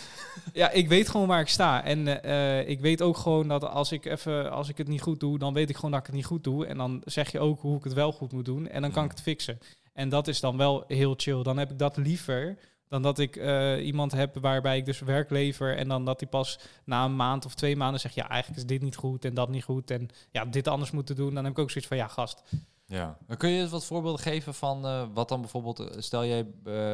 [0.52, 1.84] ja, ik weet gewoon waar ik sta.
[1.84, 5.20] En uh, ik weet ook gewoon dat als ik, even, als ik het niet goed
[5.20, 6.66] doe, dan weet ik gewoon dat ik het niet goed doe.
[6.66, 8.68] En dan zeg je ook hoe ik het wel goed moet doen.
[8.68, 9.58] En dan kan ik het fixen.
[9.92, 11.42] En dat is dan wel heel chill.
[11.42, 12.58] Dan heb ik dat liever
[12.90, 16.28] dan dat ik uh, iemand heb waarbij ik dus werk lever en dan dat hij
[16.28, 19.34] pas na een maand of twee maanden zegt, ja, eigenlijk is dit niet goed en
[19.34, 21.34] dat niet goed en ja, dit anders moeten doen.
[21.34, 22.42] Dan heb ik ook zoiets van, ja, gast.
[22.86, 26.46] Ja, kun je eens wat voorbeelden geven van uh, wat dan bijvoorbeeld, stel jij,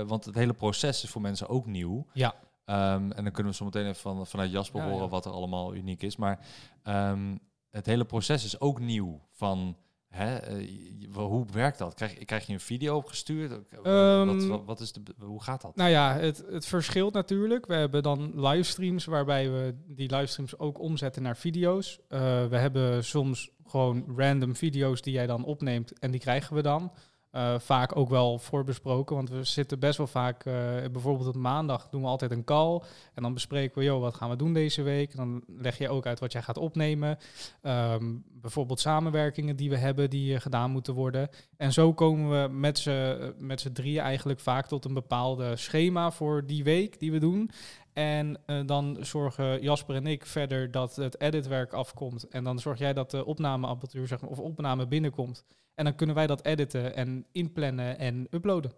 [0.06, 2.06] want het hele proces is voor mensen ook nieuw.
[2.12, 2.34] Ja.
[2.70, 5.08] Um, en dan kunnen we zo meteen even van, vanuit Jasper ja, horen ja.
[5.08, 6.16] wat er allemaal uniek is.
[6.16, 6.46] Maar
[6.84, 7.38] um,
[7.70, 9.20] het hele proces is ook nieuw.
[9.30, 9.76] Van
[10.08, 11.94] hè, uh, hoe werkt dat?
[11.94, 13.52] Krijg, krijg je een video opgestuurd?
[13.86, 15.76] Um, wat, wat, wat, is de, hoe gaat dat?
[15.76, 17.66] Nou ja, het, het verschilt natuurlijk.
[17.66, 21.98] We hebben dan livestreams waarbij we die livestreams ook omzetten naar video's.
[22.08, 26.62] Uh, we hebben soms gewoon random video's die jij dan opneemt en die krijgen we
[26.62, 26.92] dan.
[27.36, 30.54] Uh, vaak ook wel voorbesproken, want we zitten best wel vaak, uh,
[30.92, 32.82] bijvoorbeeld op maandag doen we altijd een call
[33.14, 35.16] en dan bespreken we, joh, wat gaan we doen deze week?
[35.16, 37.18] Dan leg je ook uit wat jij gaat opnemen.
[37.62, 41.28] Um, bijvoorbeeld samenwerkingen die we hebben, die uh, gedaan moeten worden.
[41.56, 46.10] En zo komen we met z'n, met z'n drieën eigenlijk vaak tot een bepaalde schema
[46.10, 47.50] voor die week die we doen.
[47.92, 52.28] En dan zorgen Jasper en ik verder dat het editwerk afkomt.
[52.28, 55.44] En dan zorg jij dat de opnameapparatuur, zeg maar, of opname binnenkomt.
[55.76, 58.72] En dan kunnen wij dat editen en inplannen en uploaden.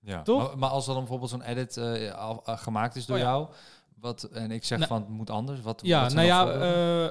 [0.00, 0.48] Ja, Toch?
[0.48, 3.22] Maar, maar als er dan bijvoorbeeld zo'n edit uh, al, uh, gemaakt is door oh,
[3.22, 3.28] ja.
[3.28, 3.48] jou,
[4.00, 6.54] wat, en ik zeg nou, van het moet anders, wat Ja, wat nou ja,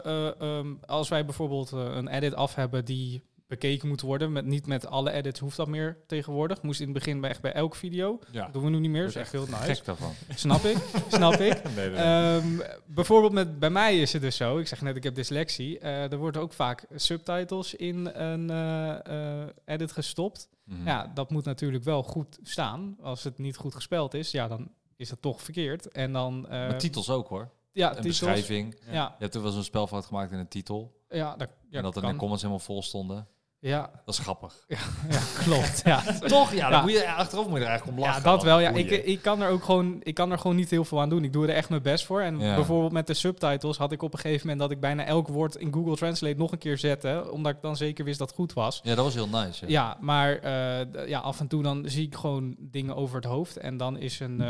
[0.06, 4.32] uh, um, als wij bijvoorbeeld een edit af hebben die bekeken moet worden.
[4.32, 6.62] Met, niet met alle edits hoeft dat meer tegenwoordig.
[6.62, 8.20] Moest in het begin bij, echt bij elke video.
[8.32, 8.44] Ja.
[8.44, 9.02] Dat doen we nu niet meer.
[9.02, 9.84] Dat is echt heel nice.
[9.84, 10.14] daarvan.
[10.36, 10.78] Snap ik,
[11.08, 11.76] snap ik.
[11.76, 12.36] Nee, nee.
[12.36, 14.58] Um, bijvoorbeeld met, bij mij is het dus zo.
[14.58, 15.80] Ik zeg net, ik heb dyslexie.
[15.80, 20.50] Uh, er worden ook vaak subtitles in een uh, uh, edit gestopt.
[20.64, 20.88] Mm -hmm.
[20.88, 22.98] Ja, dat moet natuurlijk wel goed staan.
[23.02, 25.88] Als het niet goed gespeld is, ja, dan is dat toch verkeerd.
[25.88, 26.42] En dan...
[26.50, 27.52] maar titels ook hoor.
[27.72, 28.80] Ja, een beschrijving.
[28.92, 29.16] Ja.
[29.18, 31.04] Je hebt er wel zo'n spelfout gemaakt in een titel.
[31.10, 33.28] Ja, dat, ja, en dat er de comments helemaal vol stonden.
[33.68, 33.90] Ja.
[34.06, 34.66] Dat is grappig.
[34.68, 34.78] Ja,
[35.16, 35.82] ja klopt.
[35.86, 36.02] Ja.
[36.20, 36.54] Toch?
[36.54, 38.24] Ja, dan moet je achteraf moet je er eigenlijk om lachen.
[38.24, 38.60] Ja, dat wel.
[38.60, 41.10] Ja, ik, ik, kan er ook gewoon, ik kan er gewoon niet heel veel aan
[41.10, 41.24] doen.
[41.24, 42.22] Ik doe er echt mijn best voor.
[42.22, 42.56] En ja.
[42.56, 45.56] bijvoorbeeld met de subtitles had ik op een gegeven moment dat ik bijna elk woord
[45.56, 48.54] in Google Translate nog een keer zette, omdat ik dan zeker wist dat het goed
[48.54, 48.80] was.
[48.84, 49.66] Ja, dat was heel nice.
[49.66, 53.26] Ja, ja maar uh, ja, af en toe dan zie ik gewoon dingen over het
[53.26, 54.50] hoofd en dan is een uh,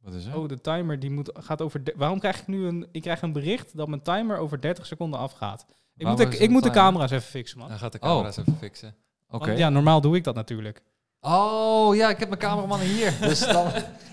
[0.00, 0.36] wat is er?
[0.36, 1.82] Oh, de timer die moet, gaat over.
[1.96, 2.88] Waarom krijg ik nu een.
[2.92, 5.66] Ik krijg een bericht dat mijn timer over 30 seconden afgaat.
[5.96, 7.68] Ik moet, de, ik moet de camera's even fixen, man.
[7.68, 8.44] Hij gaat de camera's oh.
[8.46, 8.94] even fixen.
[9.28, 9.44] Oké.
[9.44, 9.56] Okay.
[9.56, 10.82] Ja, normaal doe ik dat natuurlijk.
[11.20, 13.14] Oh, ja, ik heb mijn cameraman hier.
[13.28, 13.70] dus dan,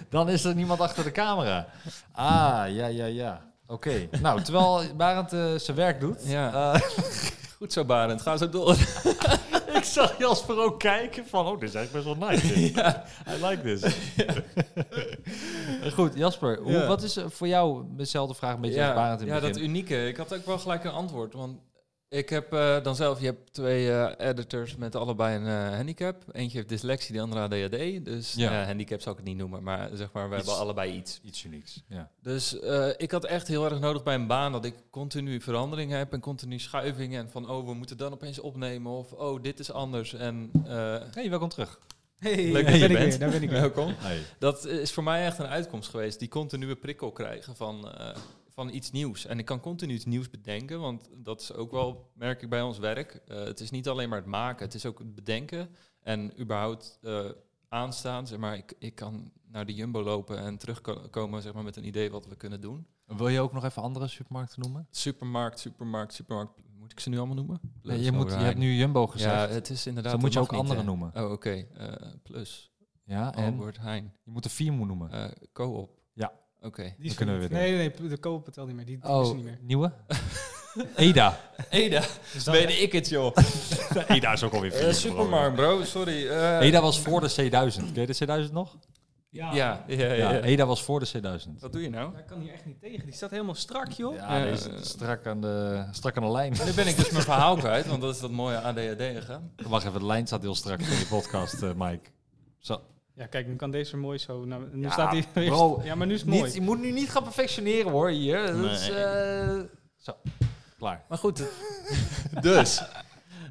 [0.10, 1.68] dan is er niemand achter de camera.
[2.12, 3.42] Ah, ja, ja, ja.
[3.68, 3.90] Oké.
[3.90, 4.22] Okay.
[4.22, 6.26] Nou, terwijl Barend uh, zijn werk doet.
[6.26, 6.74] Ja.
[6.74, 6.82] Uh,
[7.58, 8.22] Goed zo, Barend.
[8.22, 8.76] Ga zo door.
[9.80, 12.74] ik zag Jasper ook kijken van, oh, dit is eigenlijk best wel nice.
[12.74, 13.04] ja.
[13.28, 13.96] I like this.
[15.94, 16.88] Goed, Jasper, hoe, ja.
[16.88, 19.52] wat is voor jou, dezelfde vraag een beetje ja, als Barend in Ja, begin.
[19.52, 20.08] dat unieke.
[20.08, 21.58] Ik had ook wel gelijk een antwoord, want
[22.14, 26.24] ik heb uh, dan zelf, je hebt twee uh, editors met allebei een uh, handicap.
[26.32, 28.06] Eentje heeft dyslexie, de andere ADHD.
[28.06, 28.66] Dus ja.
[28.66, 31.20] handicap zou ik het niet noemen, maar zeg maar, we iets, hebben allebei iets.
[31.24, 32.10] Iets unieks, ja.
[32.22, 32.54] Dus
[32.98, 36.20] ik had echt heel erg nodig bij een baan dat ik continu verandering heb en
[36.20, 37.20] continu schuivingen.
[37.20, 40.14] En van, oh, we moeten dan opeens opnemen of, oh, dit is anders.
[40.14, 40.52] En,
[41.14, 41.80] hey, welkom terug.
[42.20, 43.10] Hey, Leuk dat je bent.
[43.10, 43.50] Weer, daar ben ik.
[43.50, 43.94] Welkom.
[43.98, 44.20] Hey.
[44.40, 47.88] Dat is voor mij echt een uitkomst geweest, die continue prikkel krijgen van
[48.54, 49.26] van iets nieuws.
[49.26, 52.62] En ik kan continu iets nieuws bedenken, want dat is ook wel, merk ik bij
[52.62, 53.22] ons werk.
[53.28, 55.70] Eh, het is niet alleen maar het maken, het is ook het bedenken
[56.02, 57.30] en überhaupt uh,
[57.68, 58.28] aanstaan.
[58.28, 61.88] Zeg maar, ik, ik kan naar de Jumbo lopen en terugkomen zeg maar, met een
[61.88, 62.88] idee wat we kunnen doen.
[63.06, 64.88] Wil je ook nog even andere supermarkten noemen?
[64.92, 66.62] Supermarkt, supermarkt, supermarkt.
[66.80, 67.60] Moet ik ze nu allemaal noemen?
[67.82, 69.50] Nee, je, moet, je hebt nu Jumbo gezegd.
[69.50, 70.12] Ja, het is inderdaad.
[70.12, 71.12] Dan moet je ook andere noemen.
[71.16, 71.32] Oh, oké.
[71.32, 71.68] Okay.
[72.24, 72.72] plus.
[73.04, 73.54] Ja, en?
[73.54, 74.14] Albert Heijn.
[74.24, 75.34] Je moet er vier moeten noemen.
[75.54, 76.03] Co-op.
[76.64, 76.94] Oké.
[76.98, 78.86] Die kunnen we weer Nee, nee, nee, de Co-op betaalt niet meer.
[78.86, 79.60] Die, die oh, is niet meer.
[79.62, 79.94] nieuwe?
[80.96, 81.40] Eda.
[81.70, 82.04] Eda.
[82.34, 83.36] Dus Weet ik het, joh.
[84.08, 84.88] Eda is ook alweer vier.
[84.88, 85.84] Uh, supermarkt, bro.
[85.84, 86.26] Sorry.
[86.26, 87.94] Uh, Eda was voor de C1000.
[87.94, 88.78] Ken je de C1000 nog?
[89.30, 89.54] Ja.
[89.54, 90.42] Ja, ja, ja, ja.
[90.42, 91.60] Eda was voor de C1000.
[91.60, 92.18] Wat doe je nou?
[92.18, 93.06] Ik kan hier echt niet tegen.
[93.06, 94.16] Die staat helemaal strak, joh.
[94.16, 96.54] Ja, is strak, aan de, strak aan de lijn.
[96.66, 99.30] nu ben ik dus mijn verhaal kwijt, want dat is dat mooie ADHD.
[99.68, 102.10] Wacht even, de lijn staat heel strak in je podcast, uh, Mike.
[102.60, 102.82] Zo.
[103.16, 104.46] Ja, kijk, nu kan deze mooi zo.
[104.46, 105.26] Nou, nu staat hij.
[105.50, 106.54] Bro, ja, maar nu is het niet, mooi.
[106.54, 108.48] Je moet nu niet gaan perfectioneren hoor hier.
[108.48, 109.60] Dat is, uh,
[109.96, 110.14] zo,
[110.78, 111.06] klaar.
[111.10, 111.44] Maar goed,
[112.42, 112.84] dus.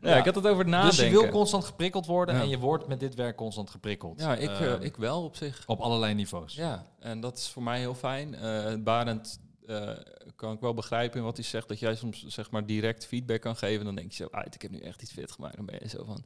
[0.02, 0.96] Ja, ik had het over het nadenken.
[0.96, 4.20] Dus je wil constant geprikkeld worden en je wordt met dit werk constant geprikkeld.
[4.20, 5.62] Ja, ik, uh, ik wel op zich.
[5.66, 6.54] Op allerlei niveaus.
[6.54, 8.34] Ja, en dat is voor mij heel fijn.
[8.34, 9.90] Uh, Barend uh,
[10.36, 13.40] kan ik wel begrijpen in wat hij zegt, dat jij soms zeg maar direct feedback
[13.40, 13.84] kan geven.
[13.84, 15.56] Dan denk je zo, ah, ik heb nu echt iets fit gemaakt.
[15.56, 16.24] Dan ben je zo van,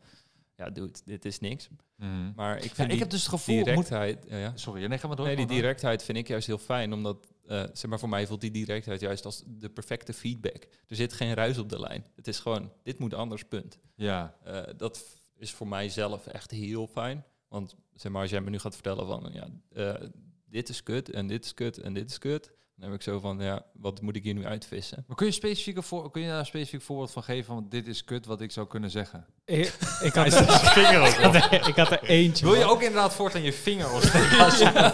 [0.56, 1.68] ja, dude, dit is niks.
[1.96, 2.32] Mm.
[2.36, 4.20] Maar ik vind ja, ik heb dus het gevoel directheid.
[4.20, 4.30] Moet...
[4.30, 5.26] Ja, Sorry, nee, ga maar door.
[5.26, 8.40] Nee, die directheid vind ik juist heel fijn, omdat uh, zeg maar voor mij voelt
[8.40, 10.66] die directheid juist als de perfecte feedback.
[10.86, 12.06] Er zit geen ruis op de lijn.
[12.14, 13.78] Het is gewoon, dit moet anders, punt.
[13.94, 14.36] Ja.
[14.46, 15.04] Uh, dat
[15.36, 17.24] is voor mij zelf echt heel fijn.
[17.48, 20.08] Want zeg maar, als jij me nu gaat vertellen van, ja, uh,
[20.46, 22.54] dit is kut en dit is kut en dit is kut.
[22.74, 25.04] Dan heb ik zo van, ja, wat moet ik hier nu uitvissen?
[25.06, 27.86] Maar kun je, specifieke voor, kun je daar een specifiek voorbeeld van geven van dit
[27.86, 29.26] is kut wat ik zou kunnen zeggen?
[29.46, 30.46] Ik, ik, had, er,
[30.78, 32.44] vinger ik, had er, ik had er eentje.
[32.44, 34.84] Wil je ook inderdaad voortaan je vinger opsteken?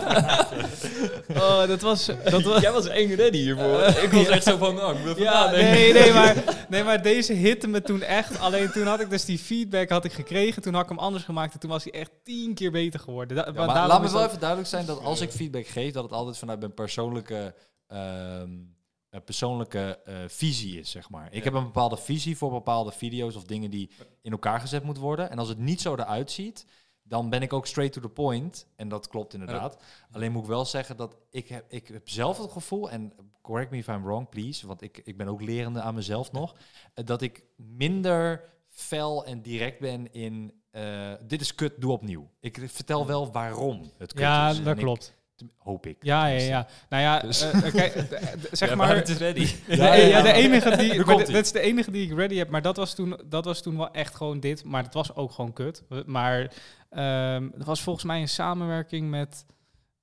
[1.42, 2.60] oh, dat was, dat was...
[2.60, 3.80] Jij was eng ready hiervoor.
[3.80, 7.02] Uh, ik was echt zo van, oh, ik wil ja, nee, nee, maar, nee, maar
[7.02, 8.38] deze hitte me toen echt.
[8.38, 10.62] Alleen toen had ik dus die feedback had ik gekregen.
[10.62, 13.36] Toen had ik hem anders gemaakt en toen was hij echt tien keer beter geworden.
[13.36, 16.02] Da ja, maar laat me wel even duidelijk zijn dat als ik feedback geef, dat
[16.02, 17.54] het altijd vanuit mijn persoonlijke
[17.92, 18.74] um, een
[19.20, 21.32] persoonlijke uh, visie is, zeg maar.
[21.32, 23.90] Ik heb een bepaalde visie voor bepaalde video's of dingen die
[24.22, 25.30] in elkaar gezet moeten worden.
[25.30, 26.66] En als het niet zo eruit ziet,
[27.02, 28.66] dan ben ik ook straight to the point.
[28.76, 29.82] En dat klopt inderdaad.
[30.10, 33.70] Alleen moet ik wel zeggen dat ik heb, ik heb zelf het gevoel, en correct
[33.70, 36.54] me if I'm wrong, please, want ik, ik ben ook lerende aan mezelf nog,
[36.94, 42.30] uh, dat ik minder fel en direct ben in uh, dit is kut, doe opnieuw.
[42.40, 44.56] Ik vertel wel waarom het kut ja, is.
[44.56, 45.14] Ja, dat klopt.
[45.58, 45.96] Hoop ik.
[46.00, 46.66] Ja, ja, ja.
[46.88, 47.44] Nou ja, dus.
[47.44, 47.92] uh, kijk,
[48.50, 48.96] zeg ja, maar.
[48.96, 49.48] Het is ready.
[49.68, 51.04] ja, ja, de enige die.
[51.04, 52.48] dat is de enige die ik ready heb.
[52.48, 54.64] Maar dat was toen, dat was toen wel echt gewoon dit.
[54.64, 55.82] Maar het was ook gewoon kut.
[56.06, 59.46] Maar um, er was volgens mij een samenwerking met.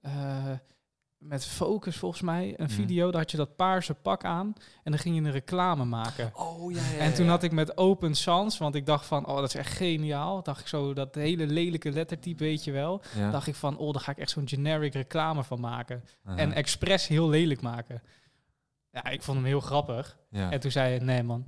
[0.06, 0.12] Uh,
[1.20, 3.12] met Focus volgens mij, een video.
[3.12, 4.54] Daar had je dat paarse pak aan
[4.84, 6.32] en dan ging je een reclame maken.
[6.36, 9.36] Oh ja, ja En toen had ik met Open Sans, want ik dacht van, oh
[9.36, 10.44] dat is echt geniaal.
[10.44, 13.02] Dacht ik zo, dat hele lelijke lettertype weet je wel.
[13.16, 13.32] Ja.
[13.32, 16.04] Dacht ik van, oh daar ga ik echt zo'n generic reclame van maken.
[16.06, 16.40] Uh -huh.
[16.42, 18.02] En expres heel lelijk maken.
[18.92, 20.18] Ja, ik vond hem heel grappig.
[20.30, 20.52] Ja.
[20.52, 21.44] En toen zei je, nee man,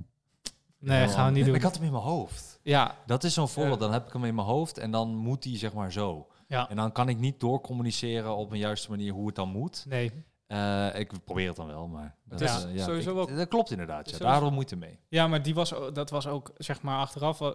[0.78, 1.54] nee, gaan we niet doen.
[1.54, 2.58] Ik had hem in mijn hoofd.
[2.62, 2.96] Ja.
[3.06, 5.58] Dat is zo'n voorbeeld, dan heb ik hem in mijn hoofd en dan moet hij
[5.58, 6.26] zeg maar zo.
[6.52, 6.68] Ja.
[6.68, 9.84] En dan kan ik niet doorcommuniceren op een juiste manier hoe het dan moet.
[9.88, 10.12] Nee.
[10.48, 13.36] Uh, ik probeer het dan wel, maar dat, ja, is, uh, ja, sowieso ik, wel.
[13.36, 14.10] dat klopt inderdaad.
[14.10, 14.18] Ja.
[14.18, 14.98] Daar hadden we moeite mee.
[15.08, 17.54] Ja, maar die was, dat was ook zeg maar achteraf.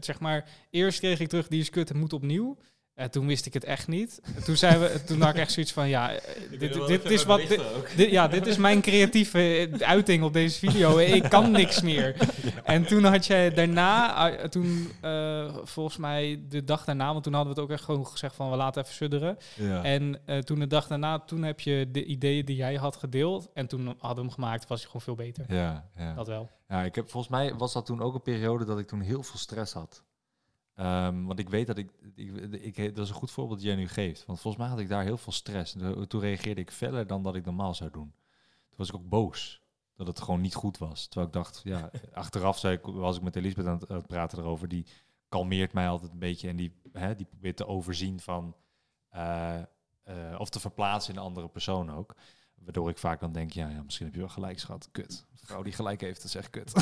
[0.00, 2.56] Zeg maar, eerst kreeg ik terug die is kut, het moet opnieuw.
[2.94, 4.20] En toen wist ik het echt niet.
[4.36, 6.12] En toen, zijn we, toen had ik echt zoiets van, ja,
[6.58, 7.60] dit, dit is wat, dit,
[7.96, 10.98] dit, ja, dit is mijn creatieve uiting op deze video.
[11.18, 12.16] Ik kan niks meer.
[12.64, 17.54] En toen had jij daarna, toen uh, volgens mij de dag daarna, want toen hadden
[17.54, 19.36] we het ook echt gewoon gezegd van, we laten even sudderen.
[19.54, 19.82] Ja.
[19.82, 23.48] En uh, toen de dag daarna, toen heb je de ideeën die jij had gedeeld.
[23.54, 25.44] En toen hadden we hem gemaakt, was hij gewoon veel beter.
[25.48, 26.14] Ja, ja.
[26.14, 26.50] Dat wel.
[26.68, 29.22] Ja, ik heb, volgens mij was dat toen ook een periode dat ik toen heel
[29.22, 30.02] veel stress had.
[30.76, 33.76] Um, want ik weet dat ik, ik, ik, dat is een goed voorbeeld dat jij
[33.76, 34.26] nu geeft.
[34.26, 35.72] Want volgens mij had ik daar heel veel stress.
[36.08, 38.12] Toen reageerde ik feller dan dat ik normaal zou doen.
[38.68, 39.62] Toen was ik ook boos
[39.96, 41.06] dat het gewoon niet goed was.
[41.06, 44.06] Terwijl ik dacht, ja, achteraf zei ik, was ik met Elisabeth aan het, aan het
[44.06, 44.68] praten erover.
[44.68, 44.86] Die
[45.28, 48.56] kalmeert mij altijd een beetje en die, hè, die probeert te overzien van,
[49.14, 49.58] uh,
[50.08, 52.14] uh, of te verplaatsen in een andere persoon ook.
[52.64, 54.88] Waardoor ik vaak dan denk, ja, ja misschien heb je wel gelijk, schat.
[54.92, 55.26] Kut.
[55.30, 56.72] Een vrouw die gelijk heeft, dat is echt kut.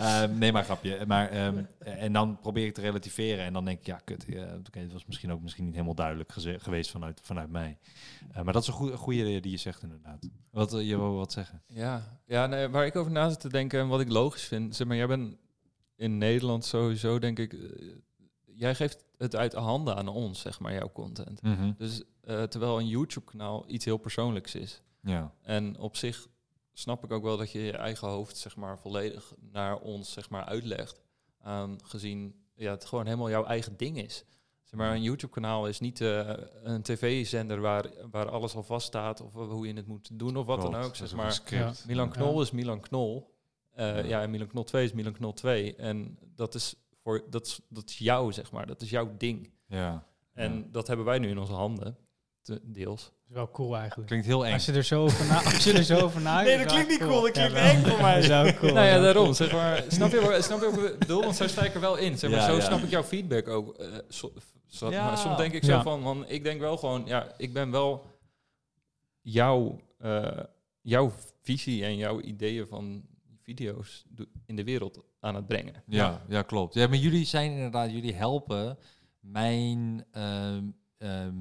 [0.00, 1.06] um, nee, maar grapje.
[1.06, 3.44] Maar, um, en dan probeer ik te relativeren.
[3.44, 4.24] En dan denk ik, ja, kut.
[4.28, 7.78] Ja, okay, het was misschien ook misschien niet helemaal duidelijk geweest vanuit, vanuit mij.
[8.36, 10.28] Uh, maar dat is een goede, goede die je zegt inderdaad.
[10.50, 11.62] Wat, uh, je wil wat zeggen?
[11.66, 14.76] Ja, ja nee, waar ik over na zit te denken en wat ik logisch vind.
[14.76, 15.36] Zeg maar, jij bent
[15.96, 17.56] in Nederland sowieso, denk ik...
[18.62, 21.42] jij geeft het uit de handen aan ons, zeg maar, jouw content.
[21.42, 21.74] Mm -hmm.
[21.78, 24.82] Dus uh, terwijl een YouTube-kanaal iets heel persoonlijks is.
[25.00, 25.34] Ja.
[25.42, 26.28] En op zich
[26.72, 30.30] snap ik ook wel dat je je eigen hoofd zeg maar, volledig naar ons zeg
[30.30, 31.00] maar, uitlegt.
[31.40, 34.24] Aangezien ja, het gewoon helemaal jouw eigen ding is.
[34.62, 36.30] Zeg maar, een YouTube-kanaal is niet eh,
[36.62, 40.62] een tv-zender waar, waar alles al vaststaat of hoe je het moet doen of wat
[40.62, 40.96] dan ook.
[40.96, 41.40] Zeg maar.
[41.86, 42.42] Milan Knol Ja.
[42.42, 43.34] is Milan Knol.
[43.72, 44.04] Eh, Ja.
[44.04, 44.22] ja.
[44.22, 45.74] en Milan Knol 2 is Milan Knol 2.
[45.76, 48.66] En dat is, voor, dat, is, dat is jou, zeg maar.
[48.66, 49.50] Dat is jouw ding.
[49.68, 50.06] Ja.
[50.34, 50.62] En Ja.
[50.70, 51.96] dat hebben wij nu in onze handen,
[52.42, 53.02] te- deels.
[53.04, 54.08] Dat is wel cool eigenlijk.
[54.08, 54.52] Klinkt heel eng.
[54.52, 56.42] Als je er zo over na, als je er zo over na.
[56.42, 58.28] Nee, dat klinkt niet cool, dat klinkt eng voor mij.
[58.28, 58.72] Wel cool.
[58.72, 59.34] nou ja, daarom.
[59.34, 61.22] Zeg maar, snap, je, wat- snap je ook bedoel?
[61.22, 62.18] Want zo sta ik er wel in.
[62.18, 62.60] Zeg maar, Ja, zo ja.
[62.60, 63.74] snap ik jouw feedback ook.
[63.78, 64.32] eh, so-
[64.66, 65.04] so- Ja.
[65.06, 65.82] maar soms denk ik zo Ja.
[65.82, 68.06] van, man, ik denk wel gewoon, ja, ik ben wel
[69.20, 70.38] jouw, eh,
[70.80, 71.12] jouw
[71.42, 73.04] visie en jouw ideeën van
[73.42, 74.04] video's
[74.46, 75.82] in de wereld aan het brengen.
[75.86, 76.74] Ja, ja, klopt.
[76.74, 78.78] Ja, maar jullie zijn inderdaad, jullie helpen
[79.20, 80.64] mijn ehm,
[80.98, 81.34] ehm,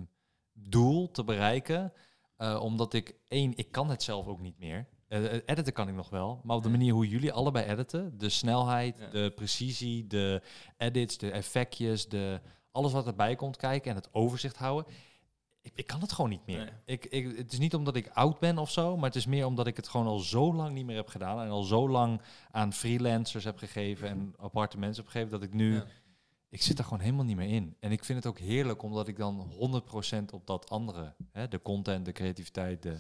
[0.54, 1.94] doel te bereiken.
[2.38, 4.88] eh, omdat ik, één, ik kan het zelf ook niet meer.
[5.08, 8.30] Eh, editen kan ik nog wel, maar op de manier hoe jullie allebei editen, de
[8.30, 9.08] snelheid, Ja.
[9.10, 10.42] de precisie, de
[10.78, 12.40] edits, de effectjes, de,
[12.72, 14.94] alles wat erbij komt kijken en het overzicht houden.
[15.62, 16.58] Ik, ik kan het gewoon niet meer.
[16.58, 16.70] Nee.
[16.86, 19.46] Ik, ik, het is niet omdat ik oud ben of zo, maar het is meer
[19.46, 22.22] omdat ik het gewoon al zo lang niet meer heb gedaan en al zo lang
[22.52, 25.86] aan freelancers heb gegeven en aparte mensen heb gegeven dat ik nu Ja.
[26.50, 27.76] ik zit er gewoon helemaal niet meer in.
[27.80, 31.62] En ik vind het ook heerlijk omdat ik dan 100% op dat andere, hè, de
[31.62, 32.98] content, de creativiteit, de.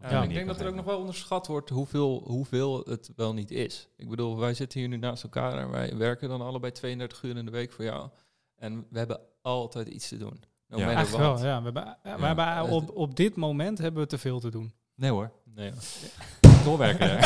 [0.00, 3.50] Ja, ik denk dat er ook nog wel onderschat wordt hoeveel, hoeveel het wel niet
[3.50, 3.88] is.
[3.96, 7.36] Ik bedoel, wij zitten hier nu naast elkaar en wij werken dan allebei 32 uur
[7.36, 8.10] in de week voor jou.
[8.56, 10.42] En we hebben altijd iets te doen.
[10.68, 10.86] No Ja.
[10.90, 11.58] Eigenlijk wel, ja.
[11.58, 12.54] We hebben, ja, we Ja.
[12.56, 14.72] hebben op, op dit moment hebben we te veel te doen.
[14.94, 15.72] Nee hoor, Nee,
[16.64, 17.08] doorwerken.
[17.10, 17.16] hè.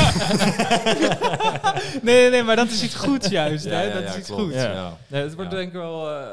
[2.03, 3.65] nee, nee, nee, maar dat is iets goeds juist.
[3.65, 3.83] Ja, hè?
[3.83, 4.43] ja, dat ja, is iets klopt.
[4.43, 4.55] goeds.
[4.55, 4.73] Ja.
[4.73, 4.97] Ja.
[5.07, 5.57] Nee, het wordt Ja.
[5.57, 6.11] denk ik wel...
[6.11, 6.27] eh,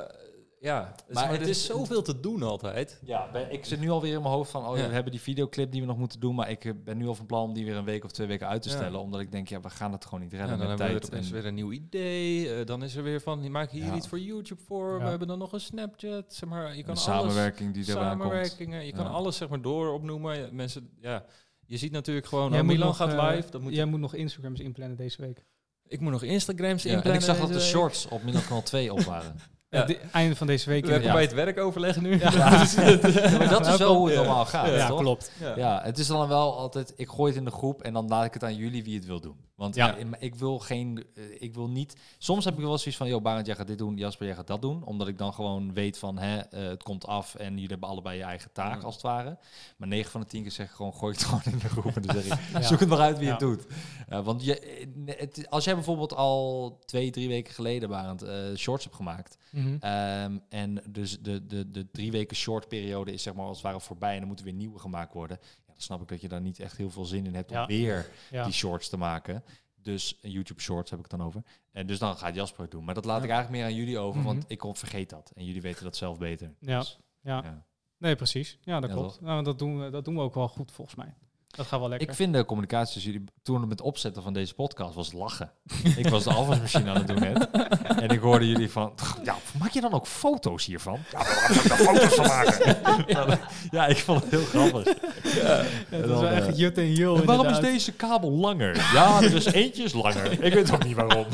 [0.60, 3.00] ja, het is, Maar maar het het is- is zoveel te doen altijd.
[3.06, 4.88] Ja, ben- ik zit nu alweer in mijn hoofd van, oh, Ja.
[4.88, 7.26] we hebben die videoclip die we nog moeten doen, maar ik ben nu al van
[7.26, 8.76] plan om die weer een week of twee weken uit te Ja.
[8.76, 10.84] stellen, omdat ik denk, ja, we gaan het gewoon niet Ja, redden dan met we
[10.86, 11.00] tijd.
[11.04, 12.54] er opeens en- weer een nieuw idee.
[12.60, 13.96] eh, dan is er weer van, die maken hier Ja.
[13.96, 14.98] iets voor YouTube voor.
[14.98, 15.04] Ja.
[15.04, 16.34] We hebben dan nog een Snapchat.
[16.34, 17.04] Zeg maar, je kan een alles...
[17.04, 18.22] samenwerking die er aan komt.
[18.22, 18.86] Samenwerkingen.
[18.86, 19.12] Je kan Ja.
[19.12, 20.56] alles zeg maar door opnoemen.
[20.56, 21.26] Mensen, ja...
[21.70, 23.52] Je ziet natuurlijk gewoon, Jij oh, moet Milan nog, gaat eh, live.
[23.52, 25.46] Dan moet Jij moet nog Instagrams inplannen deze week.
[25.88, 27.22] Ik moet nog Instagrams Ja, en inplannen.
[27.22, 29.36] ik zag dat de shorts op Milan Kanaal 2 op waren.
[29.70, 29.88] Ja.
[30.12, 30.86] Einde van deze week.
[30.86, 31.14] Welkom ja.
[31.14, 32.20] bij het werk overleggen nu.
[32.20, 32.32] Ja.
[32.32, 35.00] Ja, maar dat is wel hoe het normaal gaat, Ja, toch?
[35.00, 35.32] klopt.
[35.40, 35.54] Ja.
[35.56, 38.26] Ja, het is dan wel altijd, ik gooi het in de groep en dan laat
[38.26, 39.47] ik het aan jullie wie het wil doen.
[39.58, 39.98] Want Ja.
[39.98, 40.06] ja.
[40.20, 43.46] ik, wil geen, eh, ik wil niet, soms heb ik wel zoiets van, joh Barend,
[43.46, 44.84] jij gaat dit doen, Jasper, jij gaat dat doen.
[44.84, 48.18] Omdat ik dan gewoon weet van, hè, eh, het komt af en jullie hebben allebei
[48.18, 48.86] je eigen taak Ja.
[48.86, 49.38] als het ware.
[49.78, 51.96] Maar 9 van de 10 keer zeg ik gewoon, gooi het gewoon in de groep
[51.96, 52.62] en dan zeg ik, Ja.
[52.62, 53.66] zoek het maar uit wie het doet.
[54.08, 54.88] Want je, eh,
[55.20, 59.38] het, als jij bijvoorbeeld al twee, drie weken geleden, Barend, eh, shorts hebt gemaakt.
[59.52, 59.76] Mhm.
[59.80, 63.66] Ehm, en dus de, de, de drie weken short periode is zeg maar als het
[63.66, 65.40] ware voorbij en dan moeten weer nieuwe gemaakt worden.
[65.78, 67.62] Dan snap ik dat je daar niet echt heel veel zin in hebt Ja.
[67.62, 68.44] om weer Ja.
[68.44, 69.44] die shorts te maken.
[69.82, 71.44] Dus eh, YouTube shorts heb ik het dan over.
[71.72, 72.84] En dus dan gaat Jasper het doen.
[72.84, 73.24] Maar dat laat Ja.
[73.24, 74.28] ik eigenlijk meer aan jullie over, Mhm.
[74.28, 75.32] want ik kom vergeet dat.
[75.36, 76.56] En jullie weten dat zelf beter.
[76.60, 76.80] Ja.
[76.80, 77.66] Dus, Ja.
[77.98, 78.58] Nee, precies.
[78.62, 79.22] Ja, dat klopt.
[79.22, 81.14] Nou, dat, doen we, dat doen we ook wel goed, volgens mij.
[81.58, 82.10] Dat gaat wel lekker.
[82.10, 85.52] Ik vind de communicatie tussen jullie, toen het met opzetten van deze podcast was lachen.
[85.98, 87.48] ik was de afwasmachine aan het doen net.
[88.02, 88.94] En ik hoorde jullie van,
[89.24, 91.00] ja, maak je dan ook foto's hiervan?
[91.12, 92.76] Ja, maar waar ik daar foto's van maken?
[93.72, 94.96] ja, ik vond het heel grappig.
[95.36, 97.24] Ja, is wel eh, echt jut en jul.
[97.26, 98.76] Waarom is deze kabel langer?
[98.94, 100.44] Ja, er is eentje is langer.
[100.44, 101.26] Ik weet ook niet waarom.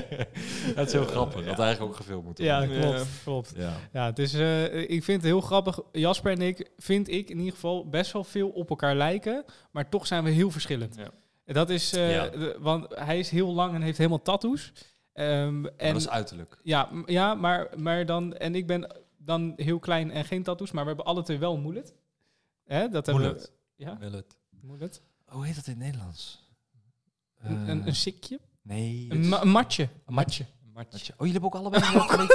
[0.76, 1.44] dat is heel grappig.
[1.44, 2.80] Dat eigenlijk ook gefilmd moet Ja, worden.
[2.80, 2.98] klopt.
[2.98, 3.04] Ja.
[3.24, 3.52] klopt.
[3.56, 3.72] Ja.
[3.92, 5.78] Ja, het is, eh, ik vind het heel grappig.
[5.92, 9.44] Jasper en ik, vind ik in ieder geval, best wel veel op elkaar lijken.
[9.70, 10.96] Maar toch zijn we heel verschillend.
[10.96, 11.10] Ja.
[11.52, 12.28] Dat is, eh, Ja.
[12.28, 14.72] de- want hij is heel lang en heeft helemaal tattoos.
[15.12, 16.58] Ehm, En dat is uiterlijk.
[16.62, 20.70] ja, m- ja maar, maar dan, en ik ben dan heel klein en geen tattoos,
[20.70, 21.94] maar we hebben alle twee wel een mullet.
[22.64, 23.48] Hè, dat hebben we.
[23.76, 23.98] Ja,
[24.60, 25.00] mullet.
[25.26, 26.44] Hoe heet dat in het Nederlands?
[27.38, 28.40] Een, Eh, een, een sikje.
[28.62, 29.06] Nee.
[29.10, 29.88] Een, ma- een matje.
[30.06, 30.44] Een matje.
[30.74, 31.12] Matje.
[31.12, 32.26] Oh, jullie hebben ook allebei een.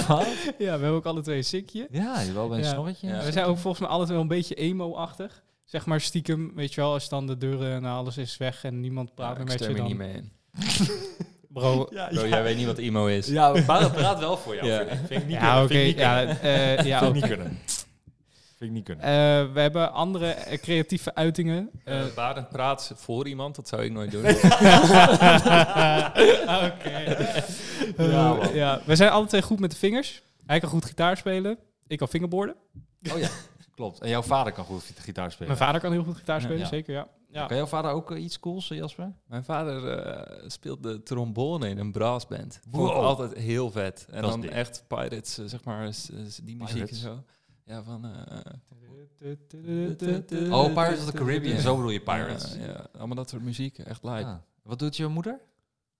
[0.06, 0.26] Wat?
[0.44, 1.88] Ja, we hebben ook alle twee een sikje.
[1.90, 2.70] Ja, je wel bij een Ja.
[2.70, 3.08] snorretje.
[3.08, 3.24] Ja.
[3.24, 5.42] We zijn ook volgens mij alle twee wel een beetje emo-achtig.
[5.70, 8.80] Zeg maar stiekem, weet je wel, als dan de deuren en alles is weg en
[8.80, 9.86] niemand praat Ja, meer ik met je stem er dan.
[9.88, 10.32] niet mee in.
[11.52, 13.26] Bro, Ja, Bro, jij weet niet wat emo is.
[13.26, 14.66] Ja, maar dat praat wel voor jou.
[14.66, 14.78] Ja.
[14.86, 15.06] Vind, ik.
[15.06, 15.68] vind ik niet ja, oké.
[15.74, 15.88] kunnen.
[15.88, 16.40] Vind ik niet ja, kunnen.
[16.78, 17.26] eh, ja, Vind ik oké.
[17.26, 17.58] niet kunnen.
[18.56, 19.04] Vind ik niet kunnen.
[19.04, 21.70] Eh, we hebben andere eh, creatieve uitingen.
[21.84, 24.24] Eh, Eh Barend praat voor iemand, dat zou ik nooit doen.
[26.66, 27.16] Oké.
[28.54, 30.22] Ja, we zijn alle twee goed met de vingers.
[30.46, 31.58] Hij kan goed gitaar spelen.
[31.86, 32.54] Ik kan fingerboarden.
[33.12, 33.28] Oh ja,
[33.80, 34.00] klopt.
[34.00, 35.46] En jouw vader kan goed gitaar spelen.
[35.48, 36.66] Mijn vader kan heel goed gitaar spelen, Ja.
[36.66, 37.08] zeker, ja.
[37.28, 37.46] ja.
[37.46, 39.12] Kan jouw vader ook eh, iets cools, eh, Jasper?
[39.26, 42.60] Mijn vader eh, speelt de trombone in een brassband.
[42.70, 43.04] Vond ik Wow.
[43.04, 44.06] altijd heel vet.
[44.10, 45.90] En Dat is dan echt Pirates, zeg maar,
[46.42, 46.90] die muziek Pirates?
[46.90, 47.22] en zo.
[47.64, 48.04] Ja, van...
[48.04, 48.12] eh,
[50.52, 51.60] Oh, Pirates of the Caribbean.
[51.60, 52.54] Zo bedoel je Pirates.
[52.54, 53.78] Ja, ja, allemaal dat soort muziek.
[53.78, 54.24] Echt live.
[54.24, 54.34] Ah.
[54.62, 55.40] Wat doet je moeder?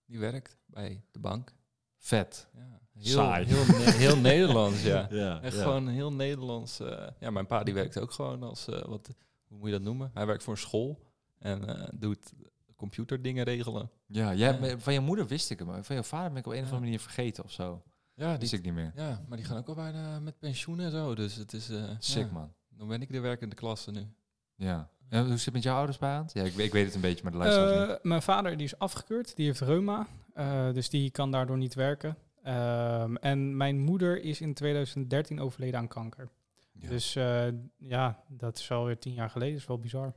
[0.05, 1.53] Die werkt bij de bank.
[1.97, 2.47] Vet.
[2.55, 2.79] Ja.
[3.01, 3.45] Heel, Saai.
[3.45, 5.07] Heel, ne- heel Nederlands, ja.
[5.09, 6.79] Ja, Echt gewoon heel Nederlands.
[6.79, 9.09] eh, ja, mijn pa die werkt ook gewoon als, eh, wat,
[9.47, 10.11] hoe moet je dat noemen?
[10.13, 10.99] Hij werkt voor een school
[11.39, 12.33] en eh, doet
[12.75, 13.89] computerdingen regelen.
[14.07, 14.77] Ja, jij, Ja.
[14.77, 16.63] van je moeder wist ik hem, maar van je vader ben ik op een of
[16.65, 17.83] andere manier vergeten of zo.
[18.13, 18.91] Ja, Wist die, ik niet meer.
[18.95, 21.15] ja, maar die gaan ook al bijna met pensioen en zo.
[21.15, 21.69] Dus het is...
[21.69, 22.53] eh, Sick, ja, man.
[22.69, 24.07] Dan ben ik de werkende klasse nu.
[24.55, 24.89] Ja.
[25.09, 26.25] En hoe zit het met jouw ouders bij aan?
[26.33, 27.97] Ja, ik, ik weet het een beetje, maar de luisteraars niet.
[27.97, 31.73] Eh, mijn vader die is afgekeurd, die heeft reuma, eh, dus die kan daardoor niet
[31.73, 32.17] werken.
[32.43, 36.29] Ehm, en mijn moeder is in 2013 overleden aan kanker.
[36.73, 36.89] Ja.
[36.89, 40.13] Dus eh, ja, dat is alweer tien jaar geleden, is wel bizar.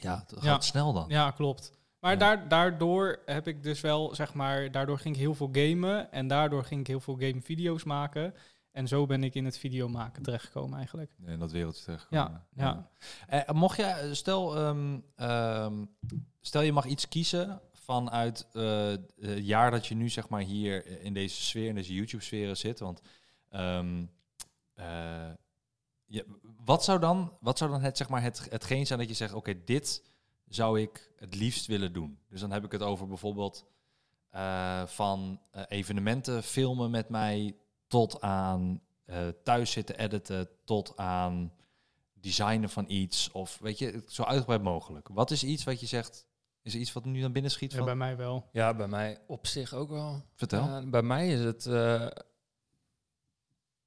[0.00, 0.60] ja, het gaat Ja.
[0.60, 1.04] snel dan.
[1.08, 1.72] Ja, klopt.
[2.00, 2.18] Maar Ja.
[2.18, 6.26] daar, daardoor heb ik dus wel, zeg maar, daardoor ging ik heel veel gamen en
[6.28, 8.34] daardoor ging ik heel veel gamevideo's maken.
[8.72, 11.16] En zo ben ik in het video maken terechtgekomen eigenlijk.
[11.26, 11.98] In dat wereldje.
[12.10, 12.88] Ja, ja.
[13.28, 15.84] Eh, mocht je, stel, ehm, ehm,
[16.40, 21.00] stel je mag iets kiezen vanuit eh, het jaar dat je nu zeg maar hier
[21.02, 22.78] in deze sfeer, in deze YouTube-sferen zit.
[22.78, 23.00] Want
[23.50, 24.04] ehm,
[24.74, 25.30] eh,
[26.64, 29.32] wat zou dan, wat zou dan het, zeg maar het, hetgeen zijn dat je zegt,
[29.34, 30.02] oké, dit
[30.48, 32.18] zou ik het liefst willen doen.
[32.28, 33.66] Dus dan heb ik het over bijvoorbeeld
[34.30, 38.82] eh, van evenementen filmen met mij tot aan
[39.42, 41.52] thuis zitten editen, tot aan
[42.24, 43.30] designen van iets.
[43.30, 45.08] Of weet je, zo uitgebreid mogelijk.
[45.08, 46.26] Wat is iets wat je zegt,
[46.64, 47.86] is er iets wat nu naar binnen schiet Ja, van?
[47.86, 48.48] bij mij wel.
[48.52, 50.22] Ja, bij mij op zich ook wel.
[50.34, 50.62] Vertel.
[50.64, 51.66] Ja, bij mij is het...
[51.66, 52.10] eh, eh,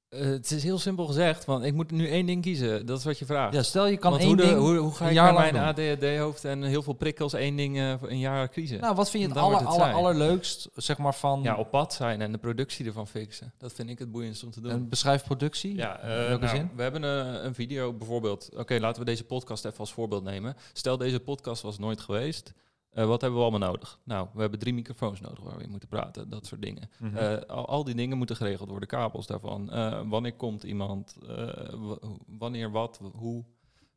[0.08, 2.86] het is heel simpel gezegd, want ik moet nu één ding kiezen.
[2.86, 3.54] Dat is wat je vraagt.
[3.54, 4.58] Ja, stel je kan Want één hoe, de- ding...
[4.58, 7.94] hoe, hoe ga een ik jaar mijn ADHD-hoofd en heel veel prikkels één ding eh,
[7.98, 8.80] voor een jaar kiezen?
[8.80, 11.42] Nou, wat vind je het, aller, het aller, allerleukst, zeg maar, van...
[11.42, 13.52] ja, op pad zijn en de productie ervan fixen.
[13.58, 14.70] Dat vind ik het boeiendst om te doen.
[14.72, 15.74] een beschrijf productie?
[15.76, 16.70] Ja, welke nou, zin?
[16.76, 18.48] we hebben een, een video bijvoorbeeld.
[18.56, 20.56] Oké, laten we deze podcast even als voorbeeld nemen.
[20.72, 22.52] Stel, deze podcast was nooit geweest.
[22.90, 23.98] Eh, wat hebben we allemaal nodig?
[24.04, 26.90] Nou, we hebben drie microfoons nodig waar we in moeten praten, dat soort dingen.
[26.98, 27.16] Mhm.
[27.16, 29.70] Eh, al, al die dingen moeten geregeld worden, kabels daarvan.
[29.70, 31.16] Eh, wanneer komt iemand?
[32.26, 33.00] wanneer wat?
[33.12, 33.44] Hoe?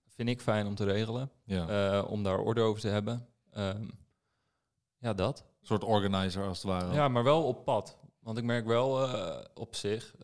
[0.08, 2.02] Vind ik fijn om te regelen, ja.
[2.02, 3.28] om daar orde over te hebben.
[3.52, 3.88] Ehm,
[4.98, 5.40] ja, dat.
[5.40, 6.94] een soort organizer als het ware.
[6.94, 7.98] Ja, maar wel op pad.
[8.20, 9.10] Want ik merk wel
[9.54, 10.16] op zich,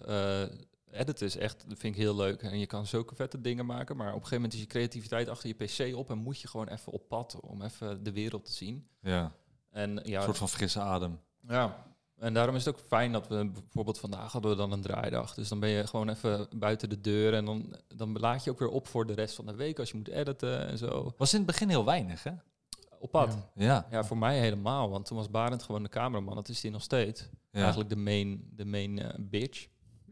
[0.91, 2.41] editen is echt, dat vind ik heel leuk.
[2.41, 5.29] En je kan zulke vette dingen maken, maar op een gegeven moment is je creativiteit
[5.29, 8.45] achter je pc op en moet je gewoon even op pad om even de wereld
[8.45, 8.87] te zien.
[9.01, 9.31] Ja,
[9.71, 11.19] En ja, een soort van frisse adem.
[11.47, 11.85] ja.
[12.17, 15.33] En daarom is het ook fijn dat we bijvoorbeeld vandaag hadden we dan een draaidag.
[15.33, 18.59] Dus dan ben je gewoon even buiten de deur en dan, dan laat je ook
[18.59, 21.13] weer op voor de rest van de week als je moet editen en zo.
[21.17, 22.31] Was in het begin heel weinig, hè?
[22.99, 23.37] Op pad.
[23.55, 23.65] Ja.
[23.65, 23.87] Ja.
[23.91, 26.35] Ja, voor mij helemaal, want toen was Barend gewoon de cameraman.
[26.35, 27.29] Dat is hij nog steeds.
[27.51, 27.59] ja.
[27.59, 29.67] Eigenlijk de main, de main eh, bitch.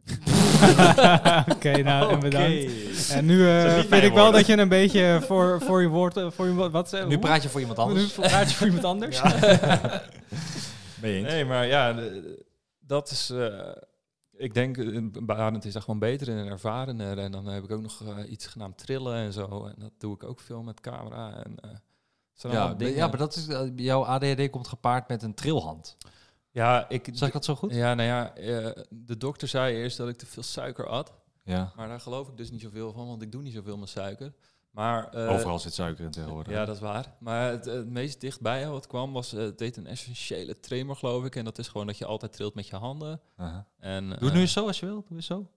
[1.56, 3.10] Oké, nou, en bedankt.
[3.12, 6.18] En nu eh, vind ik wel dat je een beetje voor, voor je woord...
[6.18, 8.12] eh, Voor je, wat, eh, Nu praat je voor iemand Nu anders.
[8.14, 9.22] praat je voor iemand anders.
[9.22, 11.28] Ben je eens?
[11.28, 11.96] Nee, maar ja,
[12.80, 13.30] dat is...
[13.30, 13.70] eh,
[14.38, 14.78] ik denk,
[15.26, 17.18] Barend is daar gewoon beter in en ervarener.
[17.18, 19.66] En dan heb ik ook nog iets genaamd trillen en zo.
[19.66, 21.44] En dat doe ik ook veel met camera.
[21.44, 25.98] En, eh, Ja, ja, maar dat is, jouw ADHD komt gepaard met een trilhand.
[26.56, 27.08] Ja, ik...
[27.08, 27.74] Ik dat zo goed?
[27.74, 31.14] Ja, nou ja, eh, de dokter zei eerst dat ik te veel suiker at.
[31.44, 31.74] Ja.
[31.76, 34.34] Maar daar geloof ik dus niet zoveel van, want ik doe niet zoveel met suiker.
[34.72, 36.54] Maar, eh, Overal zit suiker in tegenwoordig.
[36.54, 37.16] Ja, dat is waar.
[37.20, 41.26] Maar het, het meest dichtbij wat kwam was, eh, het deed een essentiële tremor, geloof
[41.26, 41.36] ik.
[41.36, 43.22] En dat is gewoon dat je altijd trilt met je handen.
[43.36, 43.68] Aha.
[43.80, 45.04] En, Doe nu eens zo als je wil.
[45.08, 45.48] Doe eens zo.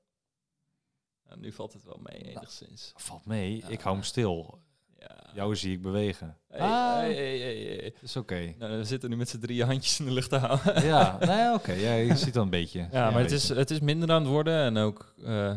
[1.29, 2.93] ja, nu valt het wel mee, enigszins.
[2.97, 3.65] Valt mee.
[3.69, 4.61] Ik hou hem stil.
[4.99, 5.17] Ja.
[5.35, 6.37] Jou zie ik bewegen.
[6.49, 6.97] Hey, Ah.
[6.99, 8.55] hey, hey, is oké.
[8.59, 10.85] Nou, we zitten nu met z'n drie handjes in de lucht te houden.
[10.87, 11.73] ja, nou ja, oké.
[11.73, 12.89] Ja, je ziet dan een beetje.
[12.93, 14.55] Ja, maar het is, het is minder aan het worden.
[14.63, 15.55] En ook, eh,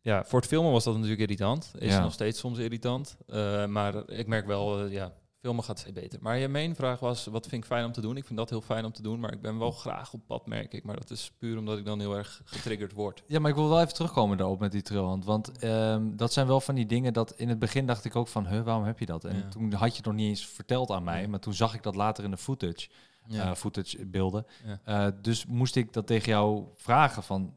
[0.00, 1.72] ja, voor het filmen was dat natuurlijk irritant.
[1.78, 2.00] Is Ja.
[2.02, 3.16] nog steeds soms irritant.
[3.26, 6.18] Eh, maar ik merk wel, eh, ja, filmen gaat steeds beter.
[6.22, 8.16] Maar je main vraag was, wat vind ik fijn om te doen?
[8.16, 10.46] Ik vind dat heel fijn om te doen, maar ik ben wel graag op pad,
[10.46, 10.84] merk ik.
[10.84, 13.22] Maar dat is puur omdat ik dan heel erg getriggerd word.
[13.26, 15.24] Ja, maar ik wil wel even terugkomen daarop met die trilhand.
[15.24, 18.28] Want ehm, dat zijn wel van die dingen dat in het begin dacht ik ook
[18.28, 19.24] van, huh, waarom heb je dat?
[19.24, 19.48] En Ja.
[19.48, 21.94] toen had je het nog niet eens verteld aan mij, maar toen zag ik dat
[21.94, 22.88] later in de footage,
[23.26, 23.50] Ja.
[23.50, 24.46] eh, footage beelden.
[24.84, 25.06] Ja.
[25.06, 27.54] Eh, dus moest ik dat tegen jou vragen van,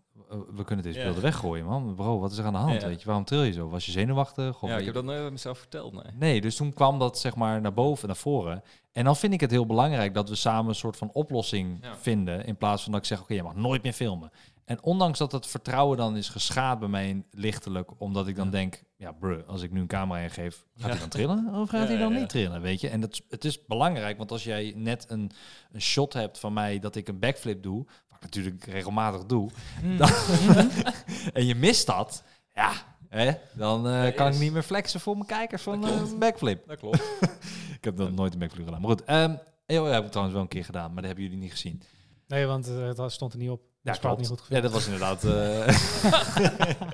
[0.56, 1.96] we kunnen deze beelden weggooien, man.
[1.96, 2.84] Bro, wat is er aan de hand?
[2.84, 3.70] Weet je, waarom tril je zo?
[3.70, 4.62] Was je zenuwachtig?
[4.64, 6.14] Of ja, ik heb je- dat nooit mezelf verteld, nee.
[6.20, 8.64] Nee, dus toen kwam dat zeg maar naar boven, naar voren.
[8.92, 12.46] En dan vind ik het heel belangrijk dat we samen een soort van oplossing vinden.
[12.46, 14.32] In plaats van dat ik zeg, oké, je mag nooit meer filmen.
[14.66, 18.52] En ondanks dat het vertrouwen dan is geschaad bij mij lichtelijk, omdat ik dan Ja.
[18.52, 20.90] denk, ja, bruh, als ik nu een camera ingeef, gaat Ja.
[20.90, 22.90] hij dan trillen of gaat Ja, hij dan niet trillen, weet je?
[22.90, 25.32] En dat, het is belangrijk, want als jij net een,
[25.72, 27.86] een shot hebt van mij dat ik een backflip doe,
[28.24, 29.50] natuurlijk regelmatig doe,
[29.84, 29.98] Mm.
[29.98, 30.10] dan-
[31.34, 32.72] en je mist dat, ja,
[33.10, 33.32] Hè?
[33.54, 36.68] Dan eh, kan ik niet meer flexen voor mijn kijkers van Dat eh, een backflip.
[36.68, 37.04] Dat klopt.
[37.78, 38.82] Ik heb dat nooit een backflip gedaan.
[38.82, 41.40] Maar goed, ehm heel, heb ik trouwens wel een keer gedaan, maar dat hebben jullie
[41.40, 41.82] niet gezien.
[42.28, 43.62] Nee, want eh, dat stond er niet op.
[43.84, 45.24] Dat is niet goed Ja, dat was inderdaad...
[45.24, 45.68] eh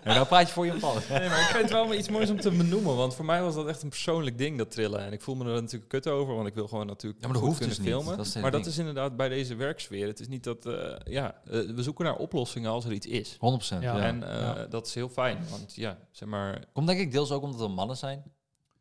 [0.04, 0.94] ja, nou praat je voor je pal.
[1.10, 2.96] Nee, maar ik vind het wel maar iets moois om te benoemen.
[2.96, 5.00] Want voor mij was dat echt een persoonlijk ding, dat trillen.
[5.00, 7.38] En ik voel me er natuurlijk kut over, want ik wil gewoon natuurlijk Ja, maar
[7.40, 8.04] dat goed hoeft dus kunnen niet.
[8.04, 8.18] filmen.
[8.24, 8.74] Dat het maar dat ding.
[8.74, 10.08] is inderdaad bij deze werksfeer.
[10.08, 13.38] Het is niet dat, eh, ja, eh, we zoeken naar oplossingen als er iets is.
[13.38, 13.38] 100%.
[13.82, 13.96] Ja.
[13.98, 14.04] Ja.
[14.04, 14.66] En eh, Ja.
[14.66, 17.72] dat is heel fijn, want ja, zeg maar, Komt denk ik deels ook omdat er
[17.72, 18.24] mannen zijn.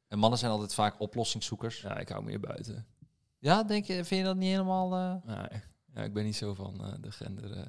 [0.08, 1.80] En mannen zijn altijd vaak oplossingszoekers.
[1.80, 2.86] ja, ik hou meer buiten.
[3.38, 5.60] Ja, denk je, vind je dat niet helemaal eh Nee,
[5.94, 7.66] ja, ik ben niet zo van eh, de gender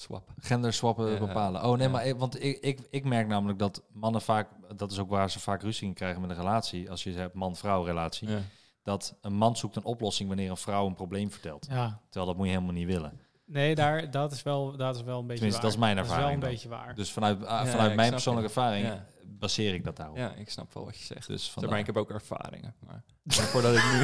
[0.00, 0.32] swap.
[0.40, 1.18] genderswappen Ja.
[1.18, 1.64] bepalen?
[1.64, 1.92] Oh nee, Ja.
[1.92, 5.30] maar ik, want ik, ik, ik merk namelijk dat mannen vaak, dat is ook waar
[5.30, 6.90] ze vaak ruzie in krijgen met een relatie.
[6.90, 8.28] Als je hebt man-vrouw relatie.
[8.28, 8.38] Ja.
[8.82, 11.66] Dat een man zoekt een oplossing wanneer een vrouw een probleem vertelt.
[11.70, 12.00] Ja.
[12.04, 13.20] Terwijl dat moet je helemaal niet willen.
[13.50, 15.70] Nee, daar, dat, is wel, dat is wel een beetje Tenminste, waar.
[15.70, 16.54] dat is mijn Dat is wel ervaring een dan.
[16.54, 16.94] beetje waar.
[16.94, 18.60] Dus vanuit, ah, Ja, vanuit ik mijn persoonlijke je.
[18.60, 19.06] ervaring Ja.
[19.24, 20.16] baseer ik dat daarop.
[20.16, 21.26] ja, ik snap wel wat je zegt.
[21.26, 22.74] Dus maar, ik heb ook ervaringen.
[22.86, 24.00] Maar voordat ik nu...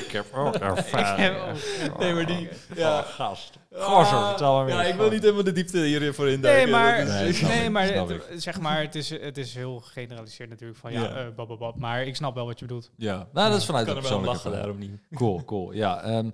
[0.00, 1.36] ik heb ook ervaring.
[1.98, 2.48] Nee, maar die...
[2.74, 3.58] Ja, gast.
[3.74, 4.68] Gozer, vertel maar.
[4.68, 6.70] Ja, ik wil niet helemaal de diepte hiervoor Nee, induiken.
[6.70, 9.80] maar, Dat is- Nee, nee, ik, maar het, zeg maar het, is, het is heel
[9.80, 11.14] gegeneraliseerd natuurlijk van ja, Ja.
[11.14, 12.90] eh, bababab, maar ik snap wel wat je bedoelt.
[12.96, 14.90] Ja, nou, dat is vanuit Ik de kan er wel persoonlijke lachen ervaring.
[14.90, 15.18] daarom niet.
[15.18, 15.72] Cool, cool.
[15.72, 16.30] Ja, ehm,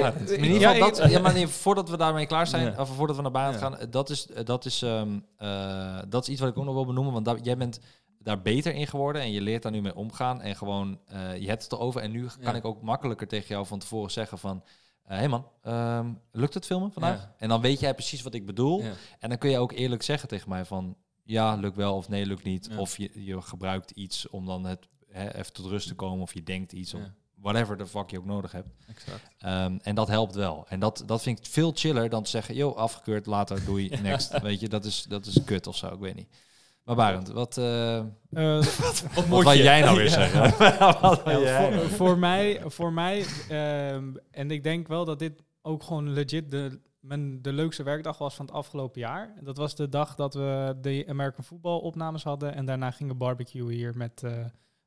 [0.00, 0.30] Barend.
[0.30, 2.88] in ieder Ja, geval, ik- dat, ja, maar nee, voordat we daarmee klaar zijn, of
[2.96, 3.60] voordat we naar Barend Ja.
[3.60, 6.64] gaan, eh, dat is, eh, dat, is, ehm, eh, dat is iets wat ik ook
[6.64, 7.80] nog wil benoemen, want daar- jij bent
[8.18, 11.48] daar beter in geworden en je leert daar nu mee omgaan en gewoon, eh, je
[11.48, 14.62] hebt het erover en nu kan ik ook makkelijker tegen jou van tevoren zeggen van,
[15.02, 17.20] hé hey man, ehm, lukt het filmen vandaag?
[17.20, 17.34] Ja.
[17.38, 18.92] En dan weet jij precies wat ik bedoel Ja.
[19.18, 22.26] en dan kun je ook eerlijk zeggen tegen mij van, ja, lukt wel of nee,
[22.26, 22.68] lukt niet.
[22.70, 22.78] Ja.
[22.78, 26.34] Of je, je gebruikt iets om dan het hè, even tot rust te komen of
[26.34, 27.14] je denkt iets, Ja.
[27.42, 28.68] Whatever de fuck je ook nodig hebt.
[28.88, 29.28] Exact.
[29.38, 30.64] Ehm, en dat helpt wel.
[30.68, 34.40] En dat, dat vind ik veel chiller dan te zeggen, yo, afgekeurd, later, doei, next.
[34.40, 36.28] Weet je, dat is, dat is kut of zo, ik weet niet.
[36.84, 38.04] Maar Barend, wat, eh Eh,
[39.14, 39.62] Wat wat wou je?
[39.62, 40.10] jij nou weer Ja.
[40.10, 40.40] zeggen?
[41.00, 41.88] wat wou Ja, jij voor, nou?
[41.88, 46.80] voor mij, voor mij ehm, en ik denk wel dat dit ook gewoon legit de,
[47.00, 49.34] mijn, de leukste werkdag was van het afgelopen jaar.
[49.40, 53.68] Dat was de dag dat we de American Football opnames hadden en daarna gingen barbecuen
[53.68, 54.22] hier met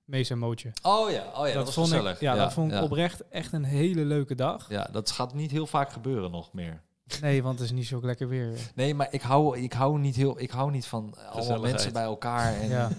[0.06, 0.72] Mees en Mootje.
[0.82, 2.14] Oh ja, oh ja dat, was vond gezellig.
[2.14, 2.84] ik, ja, dat vond ik ja.
[2.84, 4.70] oprecht echt een hele leuke dag.
[4.70, 6.82] Ja, dat gaat niet heel vaak gebeuren nog meer.
[7.22, 8.54] Nee, want het is niet zo lekker weer.
[8.76, 12.04] Nee, maar ik hou, ik hou, niet, heel, ik hou niet van allemaal mensen bij
[12.04, 12.54] elkaar.
[12.54, 12.90] En, Ja.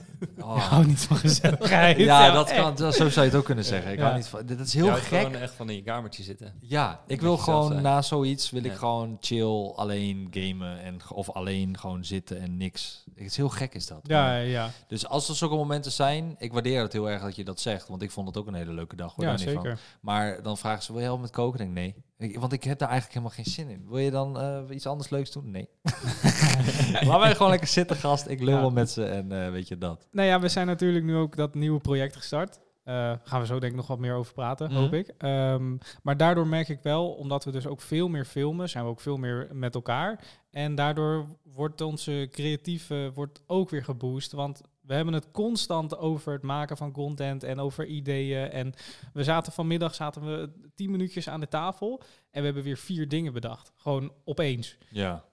[0.41, 0.57] oh.
[0.57, 1.97] Ik hou niet van gezelligheid.
[1.99, 2.61] Ja, dat echt.
[2.61, 3.93] kan, dat, zo zou je het ook kunnen zeggen.
[3.93, 4.05] Ik Ja.
[4.05, 5.03] hou niet van, dit is heel gek.
[5.03, 6.55] gewoon echt van in je kamertje zitten.
[6.61, 11.79] Ja, ik wil gewoon na zoiets wil ik gewoon chill, alleen gamen en of alleen
[11.79, 13.05] gewoon zitten en niks.
[13.15, 14.01] Het is heel gek is dat.
[14.03, 17.37] Ja, Maar- ja, Dus als er zulke momenten zijn, ik waardeer het heel erg dat
[17.37, 19.15] je dat zegt, want ik vond het ook een hele leuke dag.
[19.15, 19.39] Hoor, ja van.
[19.39, 19.79] zeker.
[20.01, 21.61] Maar dan vragen ze, wil je helpen met koken?
[21.61, 22.05] Ik denk nee.
[22.19, 23.89] Ik- want ik heb daar eigenlijk helemaal geen zin in.
[23.89, 25.51] Wil je dan eh, iets anders leuks doen?
[25.51, 25.69] Nee.
[27.09, 28.29] Laat mij gewoon lekker zitten, gast.
[28.29, 28.61] Ik lul Ja.
[28.61, 30.09] wel met ze en eh, weet je dat.
[30.11, 32.61] Nou ja, we zijn natuurlijk nu ook dat nieuwe project gestart.
[32.85, 34.81] Eh gaan we zo denk ik nog wat meer over praten, Mhm.
[34.81, 35.09] hoop ik.
[35.19, 38.91] Ehm, maar daardoor merk ik wel, omdat we dus ook veel meer filmen, zijn we
[38.91, 40.25] ook veel meer met elkaar.
[40.51, 44.33] En daardoor wordt onze creatieve wordt ook weer geboost.
[44.33, 48.51] Want we hebben het constant over het maken van content en over ideeën.
[48.51, 48.74] En
[49.12, 53.09] we zaten vanmiddag zaten we tien minuutjes aan de tafel en we hebben weer vier
[53.09, 53.72] dingen bedacht.
[53.76, 54.76] Gewoon opeens.
[54.91, 55.24] Ja,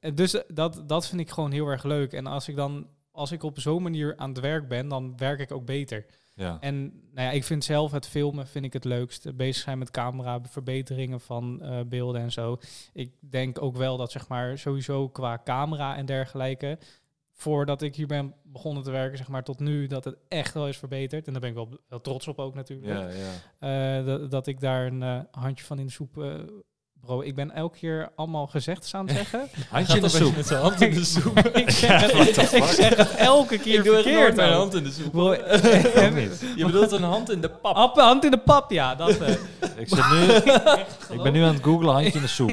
[0.00, 2.12] Eh, dus dat, dat vind ik gewoon heel erg leuk.
[2.12, 5.40] En als ik dan, als ik op zo'n manier aan het werk ben, dan werk
[5.40, 6.06] ik ook beter.
[6.34, 6.56] ja.
[6.60, 9.36] En nou ja, ik vind zelf het filmen vind ik het leukst.
[9.36, 12.58] Bezig zijn met camera, verbeteringen van eh, beelden en zo.
[12.92, 16.78] Ik denk ook wel dat zeg maar sowieso qua camera en dergelijke,
[17.40, 20.68] voordat ik hier ben begonnen te werken, zeg maar tot nu, dat het echt wel
[20.68, 21.26] is verbeterd.
[21.26, 22.98] En daar ben ik wel, wel trots op ook natuurlijk.
[22.98, 23.08] Ja,
[23.58, 23.98] ja.
[23.98, 26.18] Eh, dat, dat ik daar een eh, handje van in de soep.
[26.22, 26.34] eh,
[27.00, 29.48] bro, ik ben elke keer allemaal gezegd aan het zeggen.
[29.70, 30.36] Handje in de soep.
[30.36, 31.38] Met zijn hand in de soep.
[31.64, 34.36] ik, zeg het, ik zeg het elke keer Ik doe verkeerd.
[34.36, 35.10] mijn hand in de soep.
[35.12, 35.32] Bro.
[36.56, 37.76] Je bedoelt een hand in de pap.
[37.76, 38.94] App- hand in de pap, ja.
[38.94, 39.28] Dat eh,
[39.76, 40.34] Ik, zit nu,
[41.16, 42.50] ik ben nu aan het googlen handje in de soep.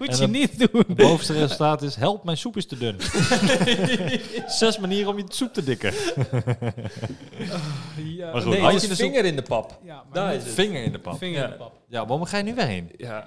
[0.00, 0.84] Moet je niet doen.
[0.86, 2.96] Het bovenste resultaat is, help, mijn soep is te dun.
[4.58, 5.92] Zes manieren om je soep te dikken.
[7.96, 8.96] Ja, Maar goed, Nee, in is de soep.
[8.96, 9.78] vinger in de pap.
[9.82, 10.54] Ja, maar Daar niet is het.
[10.54, 11.18] Vinger in de pap.
[11.18, 11.50] vinger in Ja.
[11.50, 11.72] de pap.
[11.88, 12.90] Ja, waarom ga je nu weer heen?
[12.96, 13.26] Ja,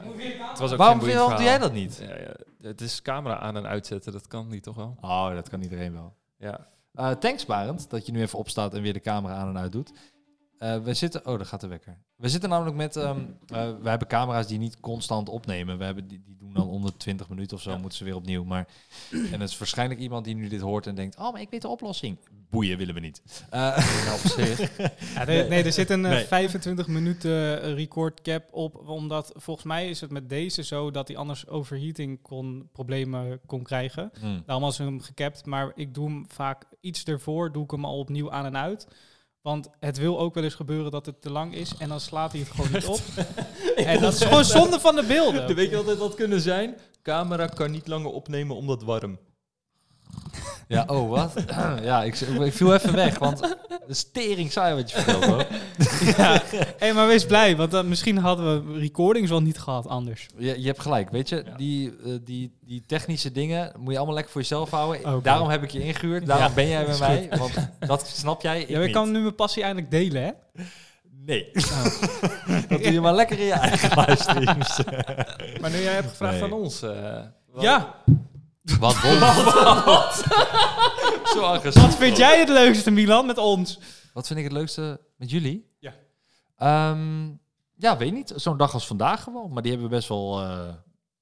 [0.49, 1.09] het was ook Waarom doe
[1.43, 1.99] jij dat niet?
[2.07, 2.33] Ja, ja.
[2.69, 4.97] Het is camera aan en uitzetten, dat kan niet toch wel?
[5.01, 6.13] Oh, dat kan iedereen wel.
[6.37, 6.67] Ja.
[6.93, 9.71] Eh thanks, Barend, dat je nu even opstaat en weer de camera aan en uit
[9.71, 9.91] doet.
[10.63, 11.25] Eh, we zitten...
[11.27, 11.97] Oh, daar gaat de wekker.
[12.15, 12.95] We zitten namelijk met...
[12.95, 15.77] ehm, eh, we hebben camera's die niet constant opnemen.
[15.77, 17.77] We hebben die, die doen dan onder 20 minuten of zo, Ja.
[17.77, 18.43] moeten ze weer opnieuw.
[18.43, 18.67] Maar,
[19.11, 21.61] en het is waarschijnlijk iemand die nu dit hoort en denkt, oh, maar ik weet
[21.61, 22.17] de oplossing.
[22.49, 23.21] Boeien willen we niet.
[23.49, 23.59] Eh,
[24.05, 24.19] Nou.
[25.15, 26.25] Ja, de- nee, er zit een eh, Nee.
[26.25, 31.17] 25 minuten record cap op, omdat volgens mij is het met deze zo dat hij
[31.17, 34.11] anders overheating kon, problemen kon krijgen.
[34.19, 34.43] hmm.
[34.45, 37.97] Daarom was hem gecapt, maar ik doe hem vaak iets ervoor, doe ik hem al
[37.99, 38.87] opnieuw aan en uit.
[39.43, 42.31] Want het wil ook wel eens gebeuren dat het te lang is en dan slaat
[42.31, 42.99] hij het gewoon niet op.
[43.75, 45.55] en dat is gewoon zonde van de beelden.
[45.55, 46.77] Weet je wat dit had kunnen zijn?
[47.01, 49.17] Camera kan niet langer opnemen omdat warm.
[50.67, 51.33] Ja, oh, wat?
[51.83, 53.39] ja, ik, ik viel even weg, want
[53.87, 55.45] de stering saai wat je vertelt, hoor.
[56.17, 56.41] ja.
[56.77, 60.27] Hey, maar wees blij, want dan misschien hadden we recordings wel niet gehad anders.
[60.37, 61.55] Je, je hebt gelijk, weet je, Ja.
[61.57, 65.23] die, eh, die, die technische dingen moet je allemaal lekker voor jezelf houden.
[65.23, 68.61] Daarom heb ik je ingehuurd, daarom Ja, ben jij bij mij, want dat snap jij,
[68.61, 70.31] ik Ja, ik kan nu mijn passie eindelijk delen, hè?
[71.25, 71.49] Nee.
[72.69, 74.79] dat doe je maar lekker in je eigen livestreams.
[75.61, 76.43] Maar nu jij hebt gevraagd Nee.
[76.43, 76.81] aan ons.
[76.81, 77.19] eh,
[78.79, 79.01] wat-
[79.85, 80.23] Wat
[81.33, 81.81] Zo agressief.
[81.81, 83.79] wat vind jij het leukste, Milan, met ons?
[84.13, 85.71] Wat vind ik het leukste met jullie?
[85.79, 85.93] Ja.
[86.57, 87.25] Ehm,
[87.75, 88.33] ja, weet niet.
[88.35, 89.53] Zo'n dag als vandaag gewoon.
[89.53, 90.73] Maar die hebben we best wel eh,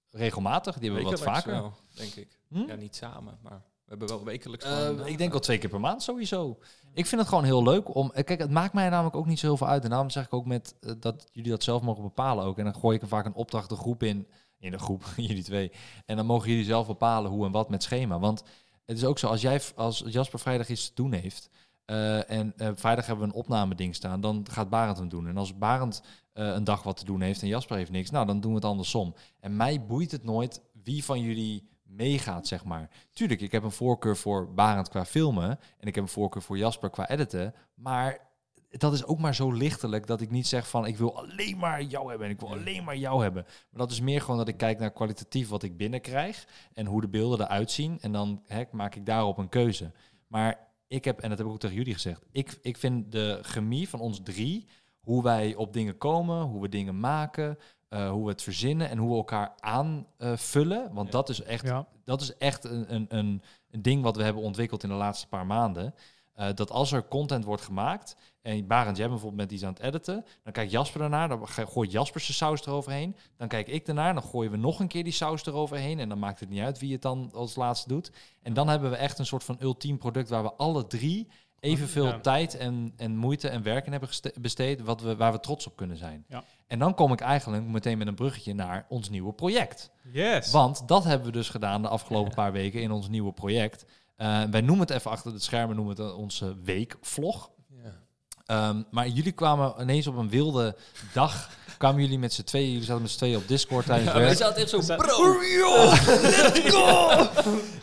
[0.10, 0.78] regelmatig.
[0.78, 1.52] Die hebben we wat vaker.
[1.52, 2.40] wel, denk ik.
[2.50, 2.58] Hm?
[2.68, 4.66] Ja, niet samen, maar we hebben wel wekelijks.
[4.66, 6.58] Eh, gewoon, eh, ik denk wel twee keer per maand sowieso.
[6.94, 8.12] Ik vind het gewoon heel leuk om.
[8.12, 9.84] Kijk, het maakt mij namelijk ook niet zo heel veel uit.
[9.84, 12.58] En daarom zeg ik ook met dat jullie dat zelf mogen bepalen ook.
[12.58, 14.28] En dan gooi ik er vaak een opdracht de groep in.
[14.62, 15.72] In de groep, jullie twee.
[16.06, 18.20] En dan mogen jullie zelf bepalen hoe en wat met schema.
[18.20, 18.44] Want
[18.86, 21.50] het is ook zo, als jij als Jasper vrijdag iets te doen heeft.
[21.86, 25.28] eh, en eh, vrijdag hebben we een opnameding staan, dan gaat Barend hem doen.
[25.28, 26.02] En als Barend
[26.34, 28.56] eh, een dag wat te doen heeft en Jasper heeft niks, nou dan doen we
[28.56, 29.16] het andersom.
[29.40, 32.90] En mij boeit het nooit wie van jullie meegaat, zeg maar.
[33.14, 36.58] Tuurlijk, ik heb een voorkeur voor Barend qua filmen en ik heb een voorkeur voor
[36.58, 38.31] Jasper qua editen, maar
[38.72, 41.84] dat is ook maar zo lichtelijk dat ik niet zeg van ik wil alleen maar
[41.84, 43.44] jou hebben en ik wil alleen maar jou hebben.
[43.44, 47.02] Maar dat is meer gewoon dat ik kijk naar kwalitatief wat ik binnenkrijg en hoe
[47.02, 49.92] de beelden eruit zien en dan hè, maak ik daarop een keuze.
[50.28, 53.40] Maar ik heb, en dat heb ik ook tegen jullie gezegd, ik, ik vind de
[53.42, 54.68] chemie van ons drie,
[55.02, 57.58] hoe wij op dingen komen, hoe we dingen maken,
[57.90, 60.94] eh, hoe we het verzinnen en hoe we elkaar aanvullen.
[60.94, 61.12] want Ja.
[61.14, 61.88] dat is echt Ja.
[62.06, 65.28] dat is echt een, een, een, een ding wat we hebben ontwikkeld in de laatste
[65.28, 65.94] paar maanden.
[66.42, 69.82] Eh, dat als er content wordt gemaakt, en Barend, jij bijvoorbeeld met iets aan het
[69.82, 73.16] editen, dan kijkt Jasper ernaar, dan gooit Jasper zijn saus eroverheen.
[73.38, 76.00] Dan kijk ik ernaar, dan gooien we nog een keer die saus eroverheen.
[76.00, 78.12] En dan maakt het niet uit wie het dan als laatste doet.
[78.42, 81.28] En dan hebben we echt een soort van ultiem product waar we alle drie
[81.60, 82.20] evenveel Ja.
[82.20, 84.10] tijd en, en moeite en werk in hebben
[84.42, 86.26] besteed, wat we, waar we trots op kunnen zijn.
[86.28, 86.44] Ja.
[86.68, 89.92] En dan kom ik eigenlijk meteen met een bruggetje naar ons nieuwe project.
[90.12, 90.52] Yes.
[90.52, 93.86] Want dat hebben we dus gedaan de afgelopen paar weken in ons nieuwe project.
[94.22, 97.50] Eh, wij noemen het even achter het schermen, noemen het onze weekvlog.
[97.84, 98.00] ja.
[98.46, 100.76] Ehm, maar jullie kwamen ineens op een wilde
[101.14, 104.20] dag, kwamen jullie met z'n tweeën, jullie zaten met z'n tweeën op Discord tijdens Ja,
[104.20, 104.38] werk.
[104.38, 107.10] zat echt zo, bro, let's go!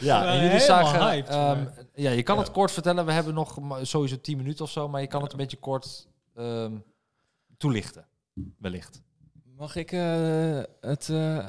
[0.00, 1.64] Ja, en jullie zagen, hyped, ehm,
[1.94, 2.42] ja, je kan Ja.
[2.42, 5.22] het kort vertellen, we hebben nog maar sowieso 10 minuten of zo, maar je kan
[5.22, 6.72] het een beetje kort ehm,
[7.56, 8.06] toelichten,
[8.58, 9.02] wellicht.
[9.56, 11.48] Mag ik eh, het eh,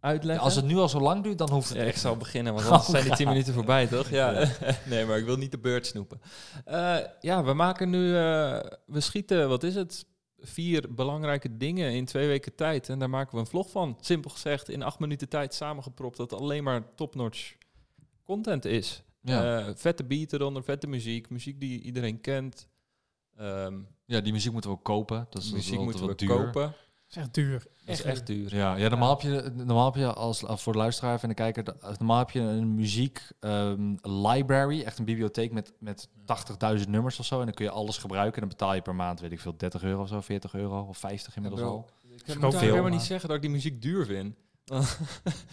[0.00, 0.44] uitleggen?
[0.44, 2.00] Als het nu al zo lang duurt, dan hoeft het Ja, ik echt.
[2.00, 3.14] zal beginnen, want anders Oh, zijn die.
[3.14, 4.08] 10 minuten voorbij, toch?
[4.10, 4.48] Ja.
[4.90, 6.20] nee, maar ik wil niet de beurt snoepen.
[6.64, 8.16] Eh, ja, we maken nu...
[8.16, 10.06] eh, we schieten, wat is het?
[10.42, 12.88] Vier belangrijke dingen in twee weken tijd.
[12.88, 13.96] En daar maken we een vlog van.
[14.00, 16.16] Simpel gezegd, in acht minuten tijd samengepropt...
[16.16, 17.54] dat alleen maar top-notch
[18.24, 19.02] content is.
[19.22, 19.58] Ja.
[19.58, 21.30] Eh, vette beat eronder, vette muziek.
[21.30, 22.68] Muziek die iedereen kent.
[23.36, 23.74] Ehm,
[24.06, 25.26] ja, die muziek moeten we ook kopen.
[25.30, 26.28] Dat is muziek moeten we duur.
[26.28, 26.74] kopen.
[27.10, 27.66] Dat is echt duur.
[27.84, 28.54] Dat is echt duur.
[28.54, 31.34] Ja, ja normaal, heb je, normaal heb je als, als voor de luisteraar en de
[31.34, 31.64] kijker,
[31.98, 36.08] normaal heb je een muziek ehm, library, echt een bibliotheek met, met
[36.80, 37.38] 80.000 nummers of zo.
[37.38, 39.56] En dan kun je alles gebruiken en dan betaal je per maand, weet ik veel,
[39.56, 41.88] 30 euro of zo, 40 euro of 50 inmiddels al.
[42.02, 44.36] Ik veel, eigenlijk helemaal niet zeggen dat ik die muziek duur vind.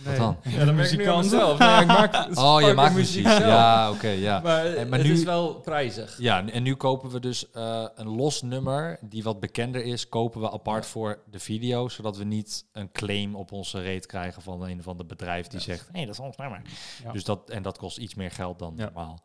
[0.05, 0.17] Nee.
[0.17, 0.37] dan?
[0.43, 1.23] Ja, dat merk ik nu aan Muzikant.
[1.23, 1.57] mezelf.
[1.67, 3.37] Nee, ik maak Oh, je maakt muziek muziek.
[3.39, 3.51] zelf.
[3.51, 4.39] Ja, oké, ja.
[4.39, 6.15] Maar, En- maar het nu- is wel prijzig.
[6.19, 10.41] Ja, en nu kopen we dus eh, een los nummer die wat bekender is, kopen
[10.41, 14.61] we apart voor de video, zodat we niet een claim op onze reet krijgen van
[14.63, 15.65] een of ander bedrijf die Ja.
[15.65, 16.61] zegt, hé, dat is ons nummer.
[17.03, 17.11] Ja.
[17.11, 18.83] Dus dat, en dat kost iets meer geld dan Ja.
[18.83, 19.23] normaal.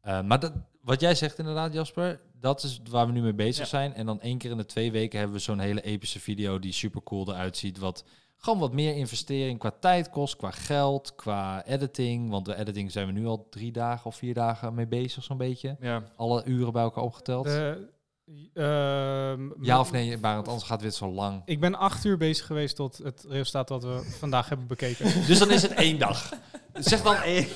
[0.00, 3.62] Eh, maar dat, wat jij zegt inderdaad, Jasper, dat is waar we nu mee bezig
[3.62, 3.68] Ja.
[3.68, 3.94] zijn.
[3.94, 6.72] En dan één keer in de twee weken hebben we zo'n hele epische video die
[6.72, 8.04] super cool eruit ziet, wat
[8.44, 12.30] gewoon wat meer investering qua tijd kost, qua geld, qua editing.
[12.30, 15.36] Want de editing zijn we nu al drie dagen of vier dagen mee bezig, zo'n
[15.36, 15.76] beetje.
[15.80, 16.02] Ja.
[16.16, 17.44] Alle uren bij elkaar opgeteld.
[17.44, 17.88] De,
[18.54, 21.42] ehm, Ja of nee, Barend, anders gaat dit zo lang.
[21.44, 25.06] Ik ben acht uur bezig geweest tot het resultaat wat we vandaag hebben bekeken.
[25.26, 26.32] Dus dan is het één dag.
[26.74, 27.46] Zeg dan één.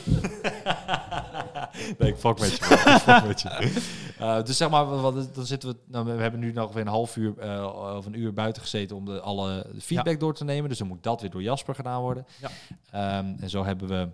[1.99, 2.66] nee, ik fuck met je.
[2.68, 2.95] man.
[2.95, 3.74] Ik fuck met je.
[4.20, 6.88] Uh, dus zeg maar, wat, dan zitten we, nou, we hebben nu nog weer een
[6.88, 10.68] half uur uh, of een uur buiten gezeten om de, alle feedback door te nemen.
[10.68, 12.26] Dus dan moet dat weer door Jasper gedaan worden.
[12.40, 13.18] Ja.
[13.18, 14.08] Um, en zo hebben we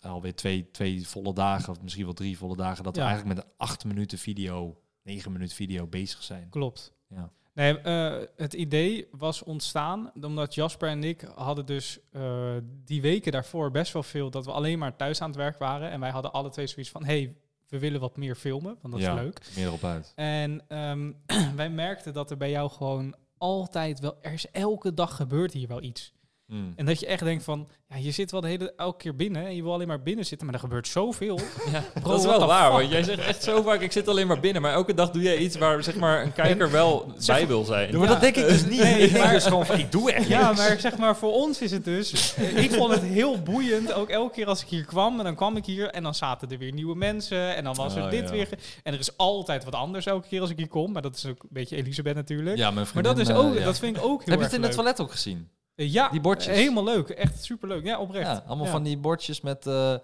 [0.00, 3.44] alweer twee, twee volle dagen, of misschien wel drie volle dagen, dat we eigenlijk met
[3.44, 6.48] een acht minuten video, negen minuten video bezig zijn.
[6.50, 6.92] Klopt.
[7.08, 7.30] Ja.
[7.54, 12.52] Nee, uh, het idee was ontstaan omdat Jasper en ik hadden dus uh,
[12.84, 15.90] die weken daarvoor best wel veel dat we alleen maar thuis aan het werk waren.
[15.90, 17.36] En wij hadden alle twee zoiets van, hey,
[17.68, 19.40] we willen wat meer filmen, want dat ja, is leuk.
[19.56, 20.12] meer op uit.
[20.14, 21.16] En um,
[21.56, 25.68] wij merkten dat er bij jou gewoon altijd wel, er is elke dag gebeurt hier
[25.68, 26.14] wel iets.
[26.46, 26.72] Mm.
[26.76, 29.46] En dat je echt denkt van, ja, je zit wel de hele elke keer binnen
[29.46, 31.40] en je wil alleen maar binnen zitten, maar er gebeurt zoveel.
[31.72, 34.26] Ja, Bro, dat is wel waar, want jij zegt echt zo vaak, ik zit alleen
[34.26, 37.46] maar binnen, maar elke dag doe jij iets waar zeg maar een kijker wel bij
[37.46, 37.98] wil zijn.
[37.98, 38.82] Maar dat denk ik dus niet.
[38.82, 41.60] Nee, ik denk dus gewoon van, ik doe echt Ja, maar zeg maar voor ons
[41.60, 45.18] is het dus, ik vond het heel boeiend, ook elke keer als ik hier kwam,
[45.18, 47.96] en dan kwam ik hier en dan zaten er weer nieuwe mensen en dan was
[47.96, 48.48] er oh, dit weer.
[48.82, 51.26] En er is altijd wat anders elke keer als ik hier kom, maar dat is
[51.26, 52.56] ook een beetje Elisabeth natuurlijk.
[52.56, 54.72] Ja, maar dat is ook, dat vind ik ook heel Heb je het in het
[54.72, 55.48] toilet ook gezien?
[55.74, 56.56] Eh, ja, die bordjes.
[56.56, 57.08] helemaal leuk.
[57.08, 57.84] Echt superleuk.
[57.84, 58.26] Ja, oprecht.
[58.26, 59.94] Ja, allemaal van die bordjes met uh,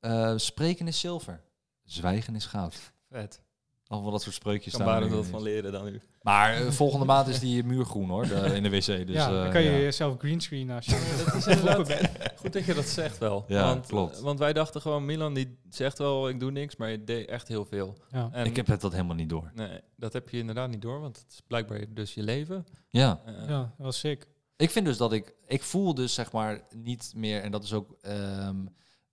[0.00, 1.40] uh, spreken is zilver,
[1.84, 2.92] zwijgen is goud.
[3.10, 3.40] Vet.
[3.86, 5.00] Allemaal dat soort spreukjes kan staan.
[5.00, 6.00] Kan dat van leren dan nu.
[6.22, 8.86] Maar uh, volgende maand is die muur groen hoor, de, in de wc.
[8.86, 11.98] Dus, ja, dan kan je jezelf greenscreen als je dat is
[12.40, 13.44] Goed dat je dat zegt wel.
[13.48, 14.20] Ja, want, klopt.
[14.20, 17.48] Want wij dachten gewoon, Milan die zegt wel, ik doe niks, maar je deed echt
[17.48, 17.96] heel veel.
[18.10, 18.28] Ja.
[18.32, 19.50] En ik heb het dat helemaal niet door.
[19.54, 22.66] Nee, dat heb je inderdaad niet door, want het is blijkbaar dus je leven.
[22.88, 23.20] Ja.
[23.26, 24.26] ja, dat was sick.
[24.60, 27.72] Ik vind dus dat ik, ik voel dus zeg maar niet meer, en dat is
[27.72, 28.68] ook um,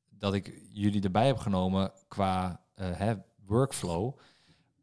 [0.10, 3.14] dat ik jullie erbij heb genomen qua uh, hè,
[3.46, 4.18] workflow.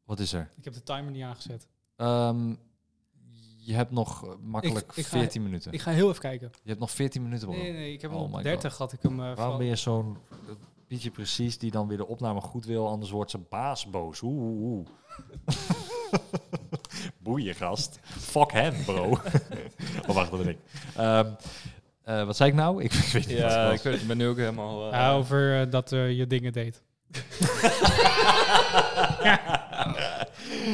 [0.05, 0.51] Wat is er?
[0.57, 1.69] Ik heb de timer niet aangezet.
[1.97, 2.59] Um,
[3.57, 5.73] je hebt nog makkelijk ik, ik 14 ga, minuten.
[5.73, 6.51] Ik ga heel even kijken.
[6.63, 7.49] Je hebt nog 14 minuten.
[7.49, 9.21] Nee, nee, ik heb oh nog 30 had ik hem.
[9.21, 10.17] Uh, Waarom ben je zo'n
[10.89, 14.23] beetje precies die dan weer de opname goed wil, anders wordt zijn baas boos.
[14.23, 14.87] Oeh, oeh, oeh.
[17.25, 17.99] Boeien, gast.
[18.03, 19.11] Fuck hem, bro.
[20.09, 20.59] oh, wacht, dat ben ik.
[20.99, 21.37] Um,
[22.09, 22.83] uh, wat zei ik nou?
[22.83, 24.87] Ik, ik weet niet ja, ik, weet, ben nu ook helemaal...
[24.87, 26.83] Uh, ja, over uh, dat je dingen deed.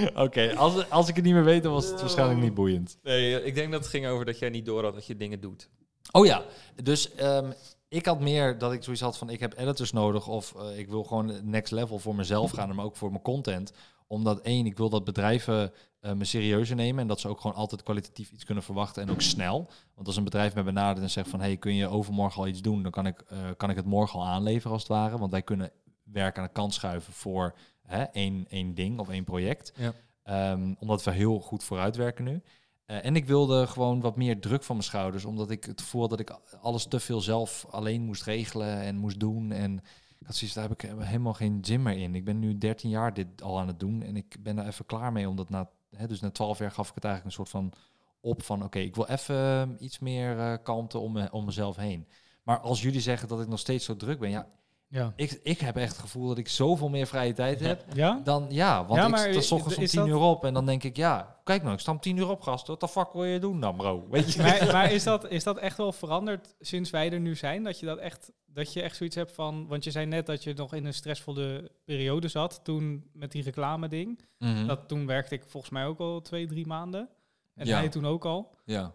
[0.08, 2.98] Oké, okay, als, als ik het niet meer weet, dan was het waarschijnlijk niet boeiend.
[3.02, 5.40] Nee, ik denk dat het ging over dat jij niet door had dat je dingen
[5.40, 5.68] doet.
[6.10, 6.42] Oh ja,
[6.82, 7.52] dus um,
[7.88, 10.88] ik had meer dat ik zoiets had van ik heb editors nodig of uh, ik
[10.88, 13.72] wil gewoon next level voor mezelf gaan, maar ook voor mijn content
[14.10, 17.56] omdat één, ik wil dat bedrijven uh, me serieuzer nemen en dat ze ook gewoon
[17.56, 19.70] altijd kwalitatief iets kunnen verwachten en ook snel.
[19.94, 22.62] Want als een bedrijf me benadert en zegt van hey, kun je overmorgen al iets
[22.62, 25.18] doen, dan kan ik, uh, kan ik het morgen al aanleveren als het ware.
[25.18, 25.70] Want wij kunnen
[26.02, 29.72] werk aan de kant schuiven voor hè, één, één ding of één project.
[29.76, 30.52] Ja.
[30.52, 32.42] Um, omdat we heel goed vooruitwerken nu.
[32.86, 36.08] Uh, en ik wilde gewoon wat meer druk van mijn schouders, omdat ik het voel
[36.08, 39.52] dat ik alles te veel zelf alleen moest regelen en moest doen.
[39.52, 39.82] En
[40.20, 42.14] ik had daar heb ik helemaal geen zin meer in.
[42.14, 44.86] Ik ben nu 13 jaar dit al aan het doen en ik ben er even
[44.86, 47.62] klaar mee, omdat na, hè, dus na 12 jaar gaf ik het eigenlijk een soort
[47.64, 47.72] van
[48.20, 52.08] op van, oké, ik wil even ehm, iets meer uh, kalmte om, om mezelf heen.
[52.42, 54.48] Maar als jullie zeggen dat ik nog steeds zo druk ben, ja,
[54.90, 55.12] ja.
[55.16, 57.84] Ik, ik heb echt het gevoel dat ik zoveel meer vrije tijd heb.
[57.92, 58.20] Ja?
[58.24, 60.82] Dan, ja, want ja, maar ik sta ochtends om tien uur op en dan denk
[60.82, 62.66] ik, ja, kijk nou, ik sta om tien uur op, gast.
[62.66, 64.06] Wat de fuck wil je doen dan, bro?
[64.10, 64.42] Weet je?
[64.42, 67.62] Maar, maar, is, dat, is dat echt wel veranderd sinds wij er nu zijn?
[67.62, 70.42] Dat je dat echt, dat je echt zoiets hebt van, want je zei net dat
[70.44, 74.24] je nog in een stressvolle periode zat toen met die reclame ding.
[74.38, 74.66] Mhm.
[74.66, 77.08] Dat toen werkte ik volgens mij ook al twee, drie maanden.
[77.54, 78.54] En hij toen ook al.
[78.64, 78.94] Ja.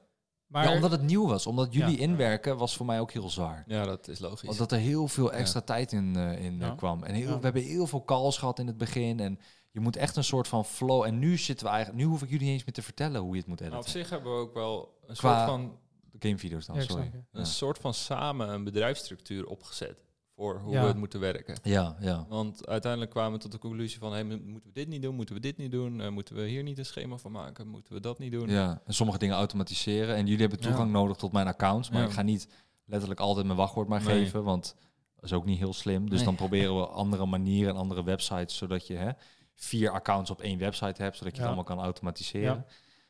[0.55, 1.47] Maar ja, omdat het nieuw was.
[1.47, 3.63] Omdat jullie inwerken was voor mij ook heel zwaar.
[3.67, 4.49] Ja, dat is logisch.
[4.49, 7.03] Omdat er heel veel extra tijd in, uh, in uh, kwam.
[7.03, 9.19] En heel, we hebben heel veel calls gehad in het begin.
[9.19, 9.39] En
[9.71, 11.03] je moet echt een soort van flow.
[11.03, 12.03] En nu zitten we eigenlijk...
[12.03, 13.79] Nu hoef ik jullie niet eens meer te vertellen hoe je het moet editen.
[13.79, 15.77] Nou, op zich hebben we ook wel een soort van...
[16.19, 17.11] Gamevideo's dan, sorry.
[17.31, 20.04] Een soort van samen een bedrijfsstructuur opgezet
[20.35, 21.59] voor hoe we het moeten werken.
[21.63, 22.25] Ja, ja.
[22.29, 25.35] Want uiteindelijk kwamen we tot de conclusie van, hey, moeten we dit niet doen, moeten
[25.35, 27.99] we dit niet doen, uh, moeten we hier niet een schema van maken, moeten we
[27.99, 28.49] dat niet doen.
[28.49, 30.15] Ja, en sommige dingen automatiseren.
[30.15, 32.47] En jullie hebben toegang nodig tot mijn accounts, maar ik ga niet
[32.85, 34.75] letterlijk altijd mijn wachtwoord maar geven, want
[35.15, 36.09] dat is ook niet heel slim.
[36.09, 39.11] Dus dan proberen we andere manieren en andere websites, zodat je hè,
[39.53, 42.65] vier accounts op één website hebt, zodat je het allemaal kan automatiseren.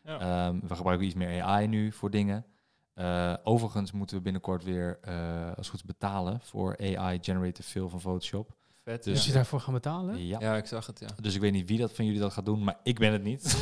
[0.06, 2.46] Um, we gebruiken iets meer AI nu voor dingen.
[2.96, 8.56] Uh, overigens moeten we binnenkort weer, uh, als goed betalen voor AI-generated fill van Photoshop.
[8.84, 10.28] Vet, dus Moet je daarvoor gaan betalen?
[10.28, 10.40] Ja.
[10.40, 11.08] ja, ik zag het, ja.
[11.22, 13.24] Dus ik weet niet wie dat van jullie dat gaat doen, maar ik ben het
[13.24, 13.44] niet.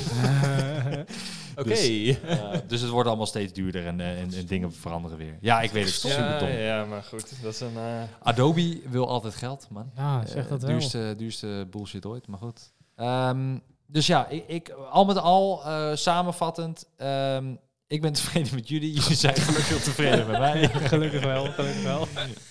[1.56, 1.70] Oké.
[1.70, 5.38] Dus, uh, dus, het wordt allemaal steeds duurder en, en, en, dingen veranderen weer.
[5.42, 6.50] Ja, ik weet het, ja, super dom.
[6.50, 7.78] Ja, maar goed, dat is een...
[8.20, 9.92] Adobe wil altijd geld, man.
[9.96, 10.72] Ja, zeg dat wel.
[10.72, 12.72] Duurste, duurste bullshit ooit, maar goed.
[12.96, 15.62] Um, dus ja, ik, ik, al met al,
[15.96, 16.86] samenvattend...
[16.98, 17.60] Um,
[17.94, 18.94] ik ben tevreden met jullie.
[18.94, 20.70] Jullie zijn gelukkig tevreden met mij.
[20.94, 22.08] gelukkig wel, gelukkig wel.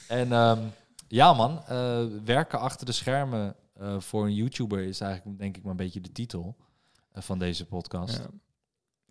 [0.08, 0.72] En um,
[1.08, 5.62] ja man, uh, werken achter de schermen eh, voor een YouTuber is eigenlijk denk ik
[5.62, 6.56] maar een beetje de titel
[7.12, 8.18] eh, van deze podcast.
[8.18, 8.26] Ja.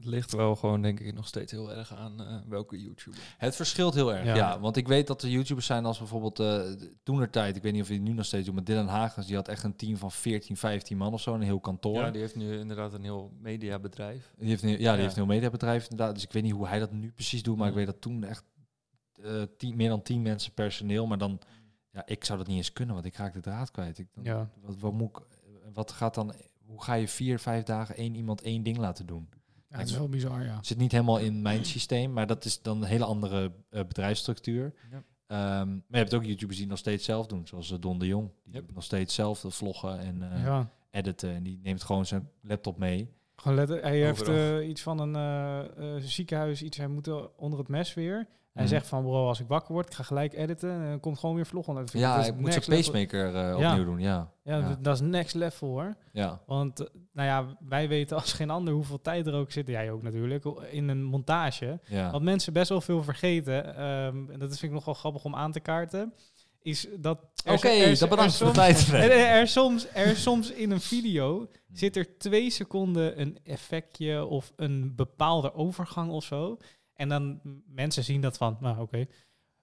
[0.02, 3.20] Het ligt wel gewoon, denk ik, nog steeds heel erg aan eh, welke YouTuber.
[3.38, 4.36] Het verschilt heel erg, ja.
[4.36, 4.60] Ja.
[4.60, 6.62] Want ik weet dat er YouTubers zijn als bijvoorbeeld eh
[7.04, 9.36] toenertijd, ik weet niet of hij het nu nog steeds doet, maar Dylan Hagens, die
[9.36, 11.96] had echt een team van 14, 15 man of zo, een heel kantoor.
[11.96, 14.34] Ja, die heeft nu inderdaad een heel mediabedrijf.
[14.38, 14.96] Die heeft een, ja, die Ja.
[14.96, 16.14] heeft een heel mediabedrijf inderdaad.
[16.16, 18.24] Dus ik weet niet hoe hij dat nu precies doet, maar ik weet dat toen
[18.24, 18.44] echt
[19.24, 21.08] eh, tien, meer dan tien mensen personeel.
[21.08, 21.40] Maar dan,
[21.92, 23.98] ja, ik zou dat niet eens kunnen, want ik raak de draad kwijt.
[23.98, 24.50] Ik, dan, Ja.
[24.62, 25.22] wat, wat, moet ik,
[25.74, 26.34] wat gaat dan,
[26.66, 29.30] hoe ga je vier, vijf dagen één iemand één ding laten doen?
[29.72, 30.60] Ja, het is wel bizar, ja.
[30.62, 34.74] Zit niet helemaal in mijn systeem, maar dat is dan een hele andere eh, bedrijfsstructuur.
[34.92, 35.04] Ja.
[35.28, 38.08] Ehm, maar je hebt ook YouTubers die nog steeds zelf doen, zoals eh, Don de
[38.08, 38.30] Jong.
[38.44, 38.66] Die Yep.
[38.66, 40.70] doet nog steeds zelf de vloggen en eh, ja.
[40.92, 41.30] editen.
[41.32, 43.10] En die neemt gewoon zijn laptop mee.
[43.36, 44.28] Gewoon letter, hij heeft
[44.70, 48.28] iets van een eh, eh, ziekenhuis, iets, hij moet er onder het mes weer.
[48.54, 48.72] Hij Mhm.
[48.72, 50.70] zegt van, bro, als ik wakker word, ik ga gelijk editen.
[50.72, 51.46] En dan komt gewoon weer
[51.92, 52.92] vind ik- Ja, hij moet level.
[52.92, 53.70] pacemaker eh, Ja.
[53.72, 54.32] opnieuw doen, ja.
[54.44, 55.96] Ja, dat is next level hoor.
[56.12, 56.42] Ja.
[56.46, 59.68] Want, eh, nou ja, wij weten als geen ander hoeveel tijd er ook zit.
[59.68, 61.80] Jij ook natuurlijk, in een montage.
[61.88, 62.12] ja.
[62.12, 65.36] Wat mensen best wel veel vergeten, ehm, en dat vind ik nog wel grappig om
[65.36, 66.14] aan te kaarten,
[66.62, 67.18] is dat...
[67.46, 68.88] Oké, dat bedankt voor de tijd.
[68.88, 74.26] Er, er, er soms, er soms in een video zit er twee seconden een effectje
[74.26, 76.58] of een bepaalde overgang of zo.
[77.02, 79.06] En dan mensen zien dat van, nou oké.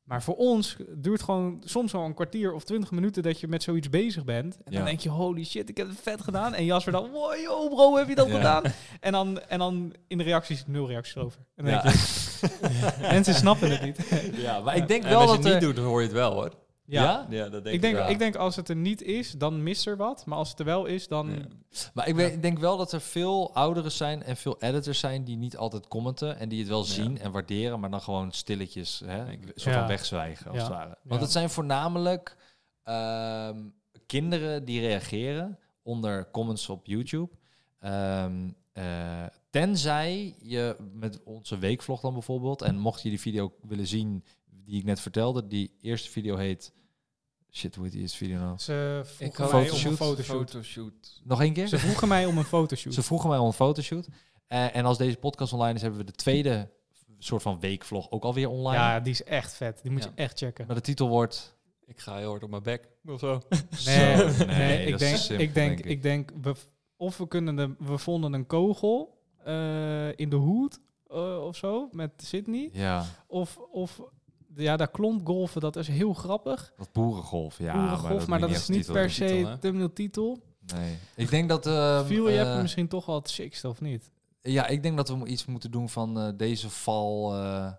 [0.02, 3.62] Maar voor ons duurt gewoon soms wel een kwartier of twintig minuten dat je met
[3.62, 4.56] zoiets bezig bent.
[4.56, 4.76] En Ja.
[4.76, 6.54] dan denk je, holy shit, ik heb het vet gedaan.
[6.54, 8.36] En Jasper dan, wow, yo bro, heb je dat Ja.
[8.36, 8.62] gedaan?
[9.00, 11.40] En dan, en dan in de reacties nul reacties over.
[11.54, 11.82] En dan Ja.
[11.82, 13.98] denk je, mensen snappen het niet.
[14.36, 15.58] ja, maar ik denk En wel als je dat het er...
[15.58, 16.52] niet doet, dan hoor je het wel hoor.
[16.90, 17.26] Ja?
[17.30, 18.08] Ja, dat denk Ik denk, wel.
[18.10, 20.26] ik denk als het er niet is, dan mist er wat.
[20.26, 21.30] Maar als het er wel is, dan...
[21.30, 21.90] Ja.
[21.94, 25.24] Maar ik, weet, ik denk wel dat er veel ouderen zijn en veel editors zijn
[25.24, 26.92] die niet altijd commenten en die het wel Ja.
[26.92, 29.52] zien en waarderen, maar dan gewoon stilletjes, hè, ik.
[29.54, 30.62] soort van wegzwijgen als Ja.
[30.62, 30.98] het ware.
[31.02, 31.26] Want Ja.
[31.26, 32.36] het zijn voornamelijk
[32.84, 33.56] ehm,
[34.06, 37.28] kinderen die reageren onder comments op YouTube.
[37.80, 43.86] Ehm, eh, tenzij je met onze weekvlog dan bijvoorbeeld, en mocht je die video willen
[43.86, 44.24] zien
[44.68, 46.72] die ik net vertelde, die eerste video heet...
[47.50, 48.58] Shit, hoe heet die eerste video nou?
[48.58, 50.50] Ze Ik vroegen had mij om een fotoshoot.
[50.50, 51.20] fotoshoot.
[51.24, 51.66] Nog één keer?
[51.66, 52.94] Ze vroegen mij om een fotoshoot.
[52.94, 54.08] Ze vroegen mij om een fotoshoot.
[54.46, 56.70] Eh, en als deze podcast online is, hebben we de tweede
[57.18, 58.82] soort van weekvlog ook alweer online.
[58.82, 59.82] Ja, die is echt vet.
[59.82, 60.10] Die moet Ja.
[60.14, 60.66] je echt checken.
[60.66, 61.56] Maar de titel wordt...
[61.86, 62.88] Ik ga heel hard op mijn bek.
[63.06, 63.42] Of zo.
[63.86, 65.84] Nee, Zo, nee, nee, ik denk, simpel, ik denk, denk ik.
[65.84, 66.54] ik denk, we,
[66.96, 71.88] of we kunnen de, we vonden een kogel eh, in de hoed eh, of zo
[71.92, 74.00] met Sydney, Ja, of, of
[74.62, 76.72] ja, daar klomp golven, dat is heel grappig.
[76.76, 77.58] dat boerengolf.
[77.58, 80.38] Ja, Boerengolf, maar dat, is niet titel per se thumbnail titel.
[80.74, 80.96] Nee.
[81.14, 81.66] Ik denk dat...
[81.66, 84.10] ehm, Viel je eh, hebt misschien toch wel het sixte of niet?
[84.42, 87.34] Ja, ik denk dat we iets moeten doen van eh, deze val...
[87.34, 87.72] eh,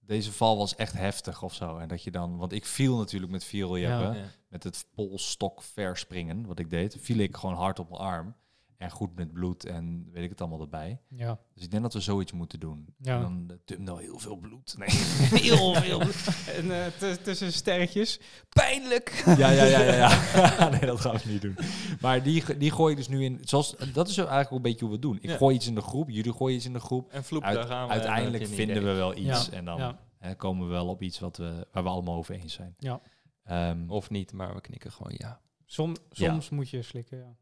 [0.00, 1.76] deze val was echt heftig of zo.
[1.78, 2.36] En dat je dan...
[2.36, 3.88] Want ik viel natuurlijk met viel Ja.
[3.88, 4.30] hebben.
[4.48, 6.96] Met het polstok verspringen, wat ik deed.
[7.00, 8.34] Viel ik gewoon hard op mijn arm.
[8.78, 11.00] En goed met bloed en weet ik het allemaal erbij.
[11.08, 11.38] Ja.
[11.54, 12.94] Dus ik denk dat we zoiets moeten doen.
[12.98, 13.14] Ja.
[13.16, 14.74] En dan uh, thumbnail heel veel bloed.
[14.78, 14.88] Nee.
[15.42, 16.00] heel veel.
[16.58, 18.20] en eh, tussen sterretjes.
[18.48, 19.22] Pijnlijk.
[19.26, 20.68] ja, ja, ja, ja, ja.
[20.70, 21.56] nee, dat gaan we niet doen.
[22.00, 23.38] Maar die, die gooi ik dus nu in.
[23.44, 25.16] Zoals, dat is eigenlijk ook een beetje hoe we het doen.
[25.16, 25.36] Ik Ja.
[25.36, 27.12] gooi iets in de groep, jullie gooien iets in de groep.
[27.12, 27.92] En vloep, Uit- daar gaan we.
[27.92, 29.46] uiteindelijk vinden we wel iets.
[29.46, 29.98] Ja, En dan ja.
[30.18, 32.74] hè, komen we wel op iets wat we, waar we allemaal over eens zijn.
[32.78, 33.00] Ja.
[33.44, 35.40] Ehm, Of niet, maar we knikken gewoon ja.
[35.66, 36.30] Som, Ja.
[36.30, 37.36] soms moet je slikken, ja.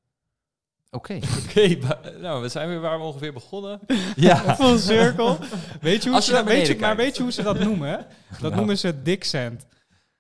[0.99, 1.19] Oké.
[1.49, 1.79] Oké,
[2.21, 3.81] nou, we zijn weer waar we ongeveer begonnen.
[4.17, 4.37] ja.
[4.57, 5.37] Full circle.
[5.81, 7.89] Weet je hoe Als ze dat, weet je, maar weet je hoe ze dat noemen?
[7.89, 7.97] hè?
[8.31, 8.55] Dat Nou.
[8.55, 9.67] noemen ze diksand.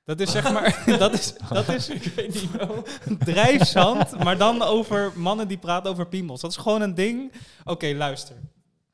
[0.04, 2.84] Dat is zeg maar, dat is, dat is Ik weet niet wel.
[3.18, 6.40] drijfzand, maar dan over mannen die praten over piemels.
[6.40, 7.32] Dat is gewoon een ding.
[7.64, 8.36] Oké, luister.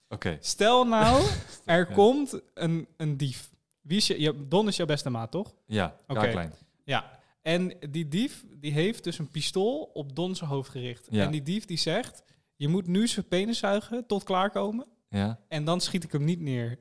[0.09, 0.37] Oké.
[0.41, 1.23] Stel nou,
[1.65, 1.95] er Ja.
[1.95, 3.51] komt een, een dief.
[3.81, 5.55] Wie is je, je, Don is jouw beste maat, toch?
[5.67, 6.29] Ja, Oké.
[6.29, 6.53] klein.
[6.85, 7.05] Ja.
[7.43, 11.07] En die dief, die heeft dus een pistool op Don zijn hoofd gericht.
[11.11, 11.25] Ja.
[11.25, 12.23] En die dief die zegt,
[12.57, 14.87] je moet nu zijn penis zuigen tot klaarkomen.
[15.09, 15.41] Ja?
[15.49, 16.79] En dan schiet ik hem niet neer.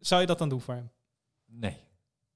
[0.00, 0.90] Zou je dat dan doen voor hem?
[1.46, 1.76] Nee.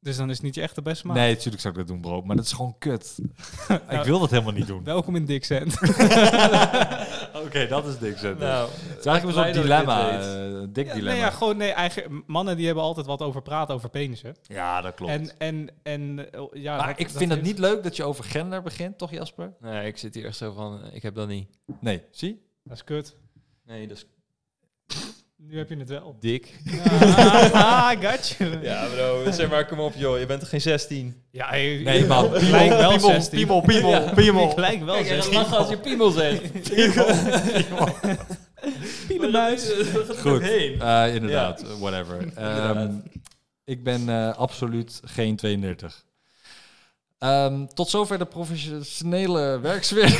[0.00, 1.16] Dus dan is het niet je echte beste maat.
[1.16, 2.22] Nee, natuurlijk zou ik dat doen, bro.
[2.22, 3.18] Maar dat is gewoon kut.
[3.68, 4.84] ik Nou, wil dat helemaal niet doen.
[4.84, 5.74] Welkom in Dixend.
[7.44, 8.46] Oké, dat is dik zetten.
[8.46, 10.10] Nou, het is eigenlijk een soort dilemma.
[10.10, 11.10] eh, dik Ja, dilemma.
[11.10, 14.36] nee, ja, gewoon nee, eigen, mannen die hebben altijd wat over praten over penissen.
[14.42, 15.12] Ja, dat klopt.
[15.12, 18.04] En, en, en eh, ja, maar dat- ik vind het is- niet leuk dat je
[18.04, 19.52] over gender begint, toch Jasper?
[19.60, 21.48] nee, ik zit hier echt zo van, ik heb dat niet.
[21.80, 22.46] Nee, zie?
[22.64, 23.16] Dat is kut.
[23.64, 24.06] Nee, dat is
[25.48, 26.16] Nu heb je het wel.
[26.20, 26.54] dik.
[27.52, 28.62] ah, I got you.
[28.62, 31.22] Ja, bro, zeg maar, kom op joh, je bent toch geen 16?
[31.30, 32.30] Ja, je, Nee, man.
[32.32, 33.38] lijkt wel Piemel, 16.
[33.38, 34.50] piemel, piemel, Ja, piemel.
[34.50, 35.34] Ik lijk wel Kijk, en 16.
[35.34, 36.42] lachen als je piemel zegt.
[39.08, 39.70] Pienemuis.
[40.20, 40.80] Goed, heen.
[40.80, 42.20] eh, inderdaad, eh, whatever.
[42.22, 42.76] Inderdaad.
[42.76, 42.94] Ehm,
[43.64, 46.04] ik ben eh, absoluut geen 32.
[47.18, 50.18] Ehm, tot zover de professionele werksfeer.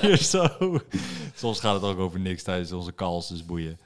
[0.00, 0.48] Hier zo.
[1.34, 3.78] Soms gaat het ook over niks tijdens onze calls, dus boeien.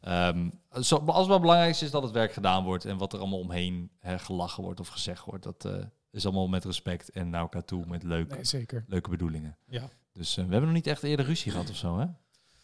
[0.00, 3.38] Ehm, zo, als wel belangrijkste is dat het werk gedaan wordt en wat er allemaal
[3.38, 5.44] omheen hè, gelachen wordt of gezegd wordt.
[5.44, 8.84] Dat eh, is allemaal met respect en naar elkaar toe met leuke, Nee, zeker.
[8.86, 9.56] leuke bedoelingen.
[9.68, 9.88] Ja.
[10.12, 12.06] Dus eh, we hebben nog niet echt eerder ruzie gehad of zo, hè?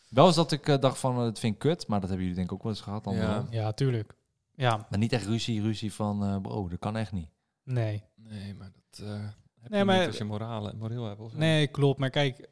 [0.09, 2.41] Wel eens dat ik eh, dacht van, het vind ik kut, maar dat hebben jullie
[2.41, 3.05] denk ik ook wel eens gehad.
[3.11, 3.47] Ja.
[3.51, 4.15] Ja, tuurlijk.
[4.55, 7.29] Ja, Maar niet echt ruzie, ruzie van, eh bro, dat kan echt niet.
[7.65, 8.03] nee.
[8.15, 9.13] Nee, maar dat eh
[9.61, 11.21] heb Nee, je maar- niet als je morale, moreel hebt.
[11.21, 11.39] Of zo.
[11.39, 11.99] Nee, klopt.
[11.99, 12.49] Maar kijk,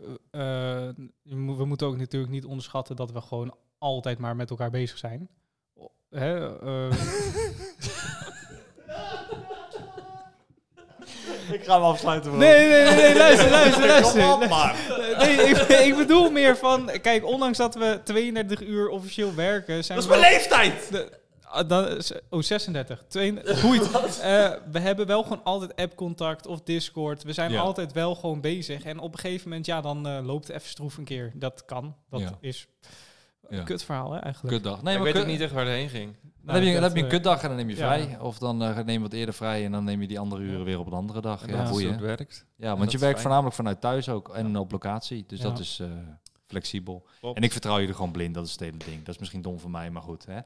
[1.22, 3.54] we moeten ook natuurlijk niet onderschatten dat we gewoon
[3.84, 5.28] altijd maar met elkaar bezig zijn.
[6.10, 6.92] Hè, eh,
[11.52, 12.38] Ik ga hem afsluiten.
[12.38, 14.22] nee, nee, nee, nee, luister, luister, luister.
[14.22, 14.70] Kom op, man.
[15.18, 19.98] Nee, ik, ik bedoel meer van, kijk, ondanks dat we 32 uur officieel werken, zijn
[20.00, 20.90] Dat is we mijn wel- leeftijd!
[20.90, 23.04] De- ah, dan is- oh, 36.
[23.08, 23.32] Twee,
[23.62, 23.90] boeit.
[24.20, 27.22] Eh, we hebben wel gewoon altijd app-contact of Discord.
[27.22, 27.60] We zijn Ja.
[27.60, 28.84] altijd wel gewoon bezig.
[28.84, 31.32] En op een gegeven moment, ja, dan eh, loopt het even stroef een keer.
[31.34, 31.96] Dat kan.
[32.10, 32.38] Dat Ja.
[32.40, 32.66] is
[33.50, 33.58] Ja.
[33.58, 34.54] een kut verhaal, hè, eigenlijk.
[34.54, 34.82] Kutdag.
[34.82, 36.16] Nee, ik maar weet kut- ook niet echt waar het heen ging.
[36.42, 37.86] Dan heb je, dan heb je een eh, kutdag en dan neem je ja.
[37.94, 38.18] vrij.
[38.20, 40.64] Of dan eh, neem je wat eerder vrij en dan neem je die andere uren
[40.64, 41.46] weer op een andere dag.
[41.46, 41.90] En Ja, boeien.
[41.92, 42.46] het werkt.
[42.56, 43.20] Ja, want je werkt fijn.
[43.22, 45.24] voornamelijk vanuit thuis ook en op locatie.
[45.26, 45.44] Dus Ja.
[45.44, 45.86] dat is eh,
[46.46, 47.06] flexibel.
[47.34, 48.98] En ik vertrouw je er gewoon blind, dat is het hele ding.
[49.04, 50.26] Dat is misschien dom van mij, maar goed.
[50.26, 50.38] Hè?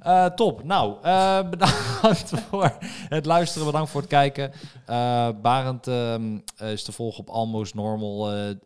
[0.00, 0.64] Eh, top.
[0.64, 2.76] Nou, eh, bedankt voor
[3.08, 3.66] het luisteren.
[3.66, 4.52] Bedankt voor het kijken.
[4.86, 8.30] Eh, Barend ehm, eh, is te volgen op Almost Normal.
[8.32, 8.56] eh, eh,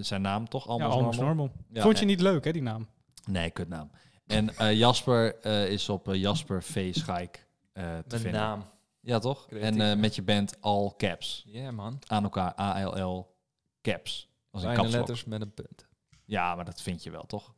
[0.00, 0.64] zijn naam toch?
[0.66, 1.34] Ja, Almost, almost Normal?
[1.36, 1.56] normal.
[1.72, 2.86] Ja, Vond je niet leuk, hè, die naam?
[3.26, 3.90] Nee, kutnaam.
[4.26, 6.94] En eh, Jasper eh, is op eh, Jasper V.
[6.94, 8.32] Schaik te Met vinden.
[8.32, 8.64] naam.
[9.00, 9.46] Ja, toch?
[9.46, 11.44] Creatief, en met je band All Caps.
[11.46, 11.98] Ja, man.
[12.06, 13.36] Aan elkaar, A-L-L
[13.82, 14.28] Caps.
[14.50, 15.86] Als een letters met een punt.
[16.24, 17.54] Ja, maar dat vind je wel, toch?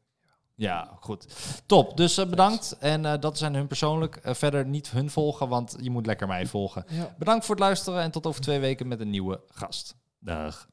[0.55, 1.27] Ja, goed.
[1.67, 1.97] Top.
[1.97, 2.77] Dus bedankt.
[2.79, 4.19] En dat zijn hun persoonlijk.
[4.23, 6.85] Verder niet hun volgen, want je moet lekker mij volgen.
[6.89, 7.15] Ja.
[7.19, 9.97] Bedankt voor het luisteren en tot over twee weken met een nieuwe gast.
[10.19, 10.69] Dag.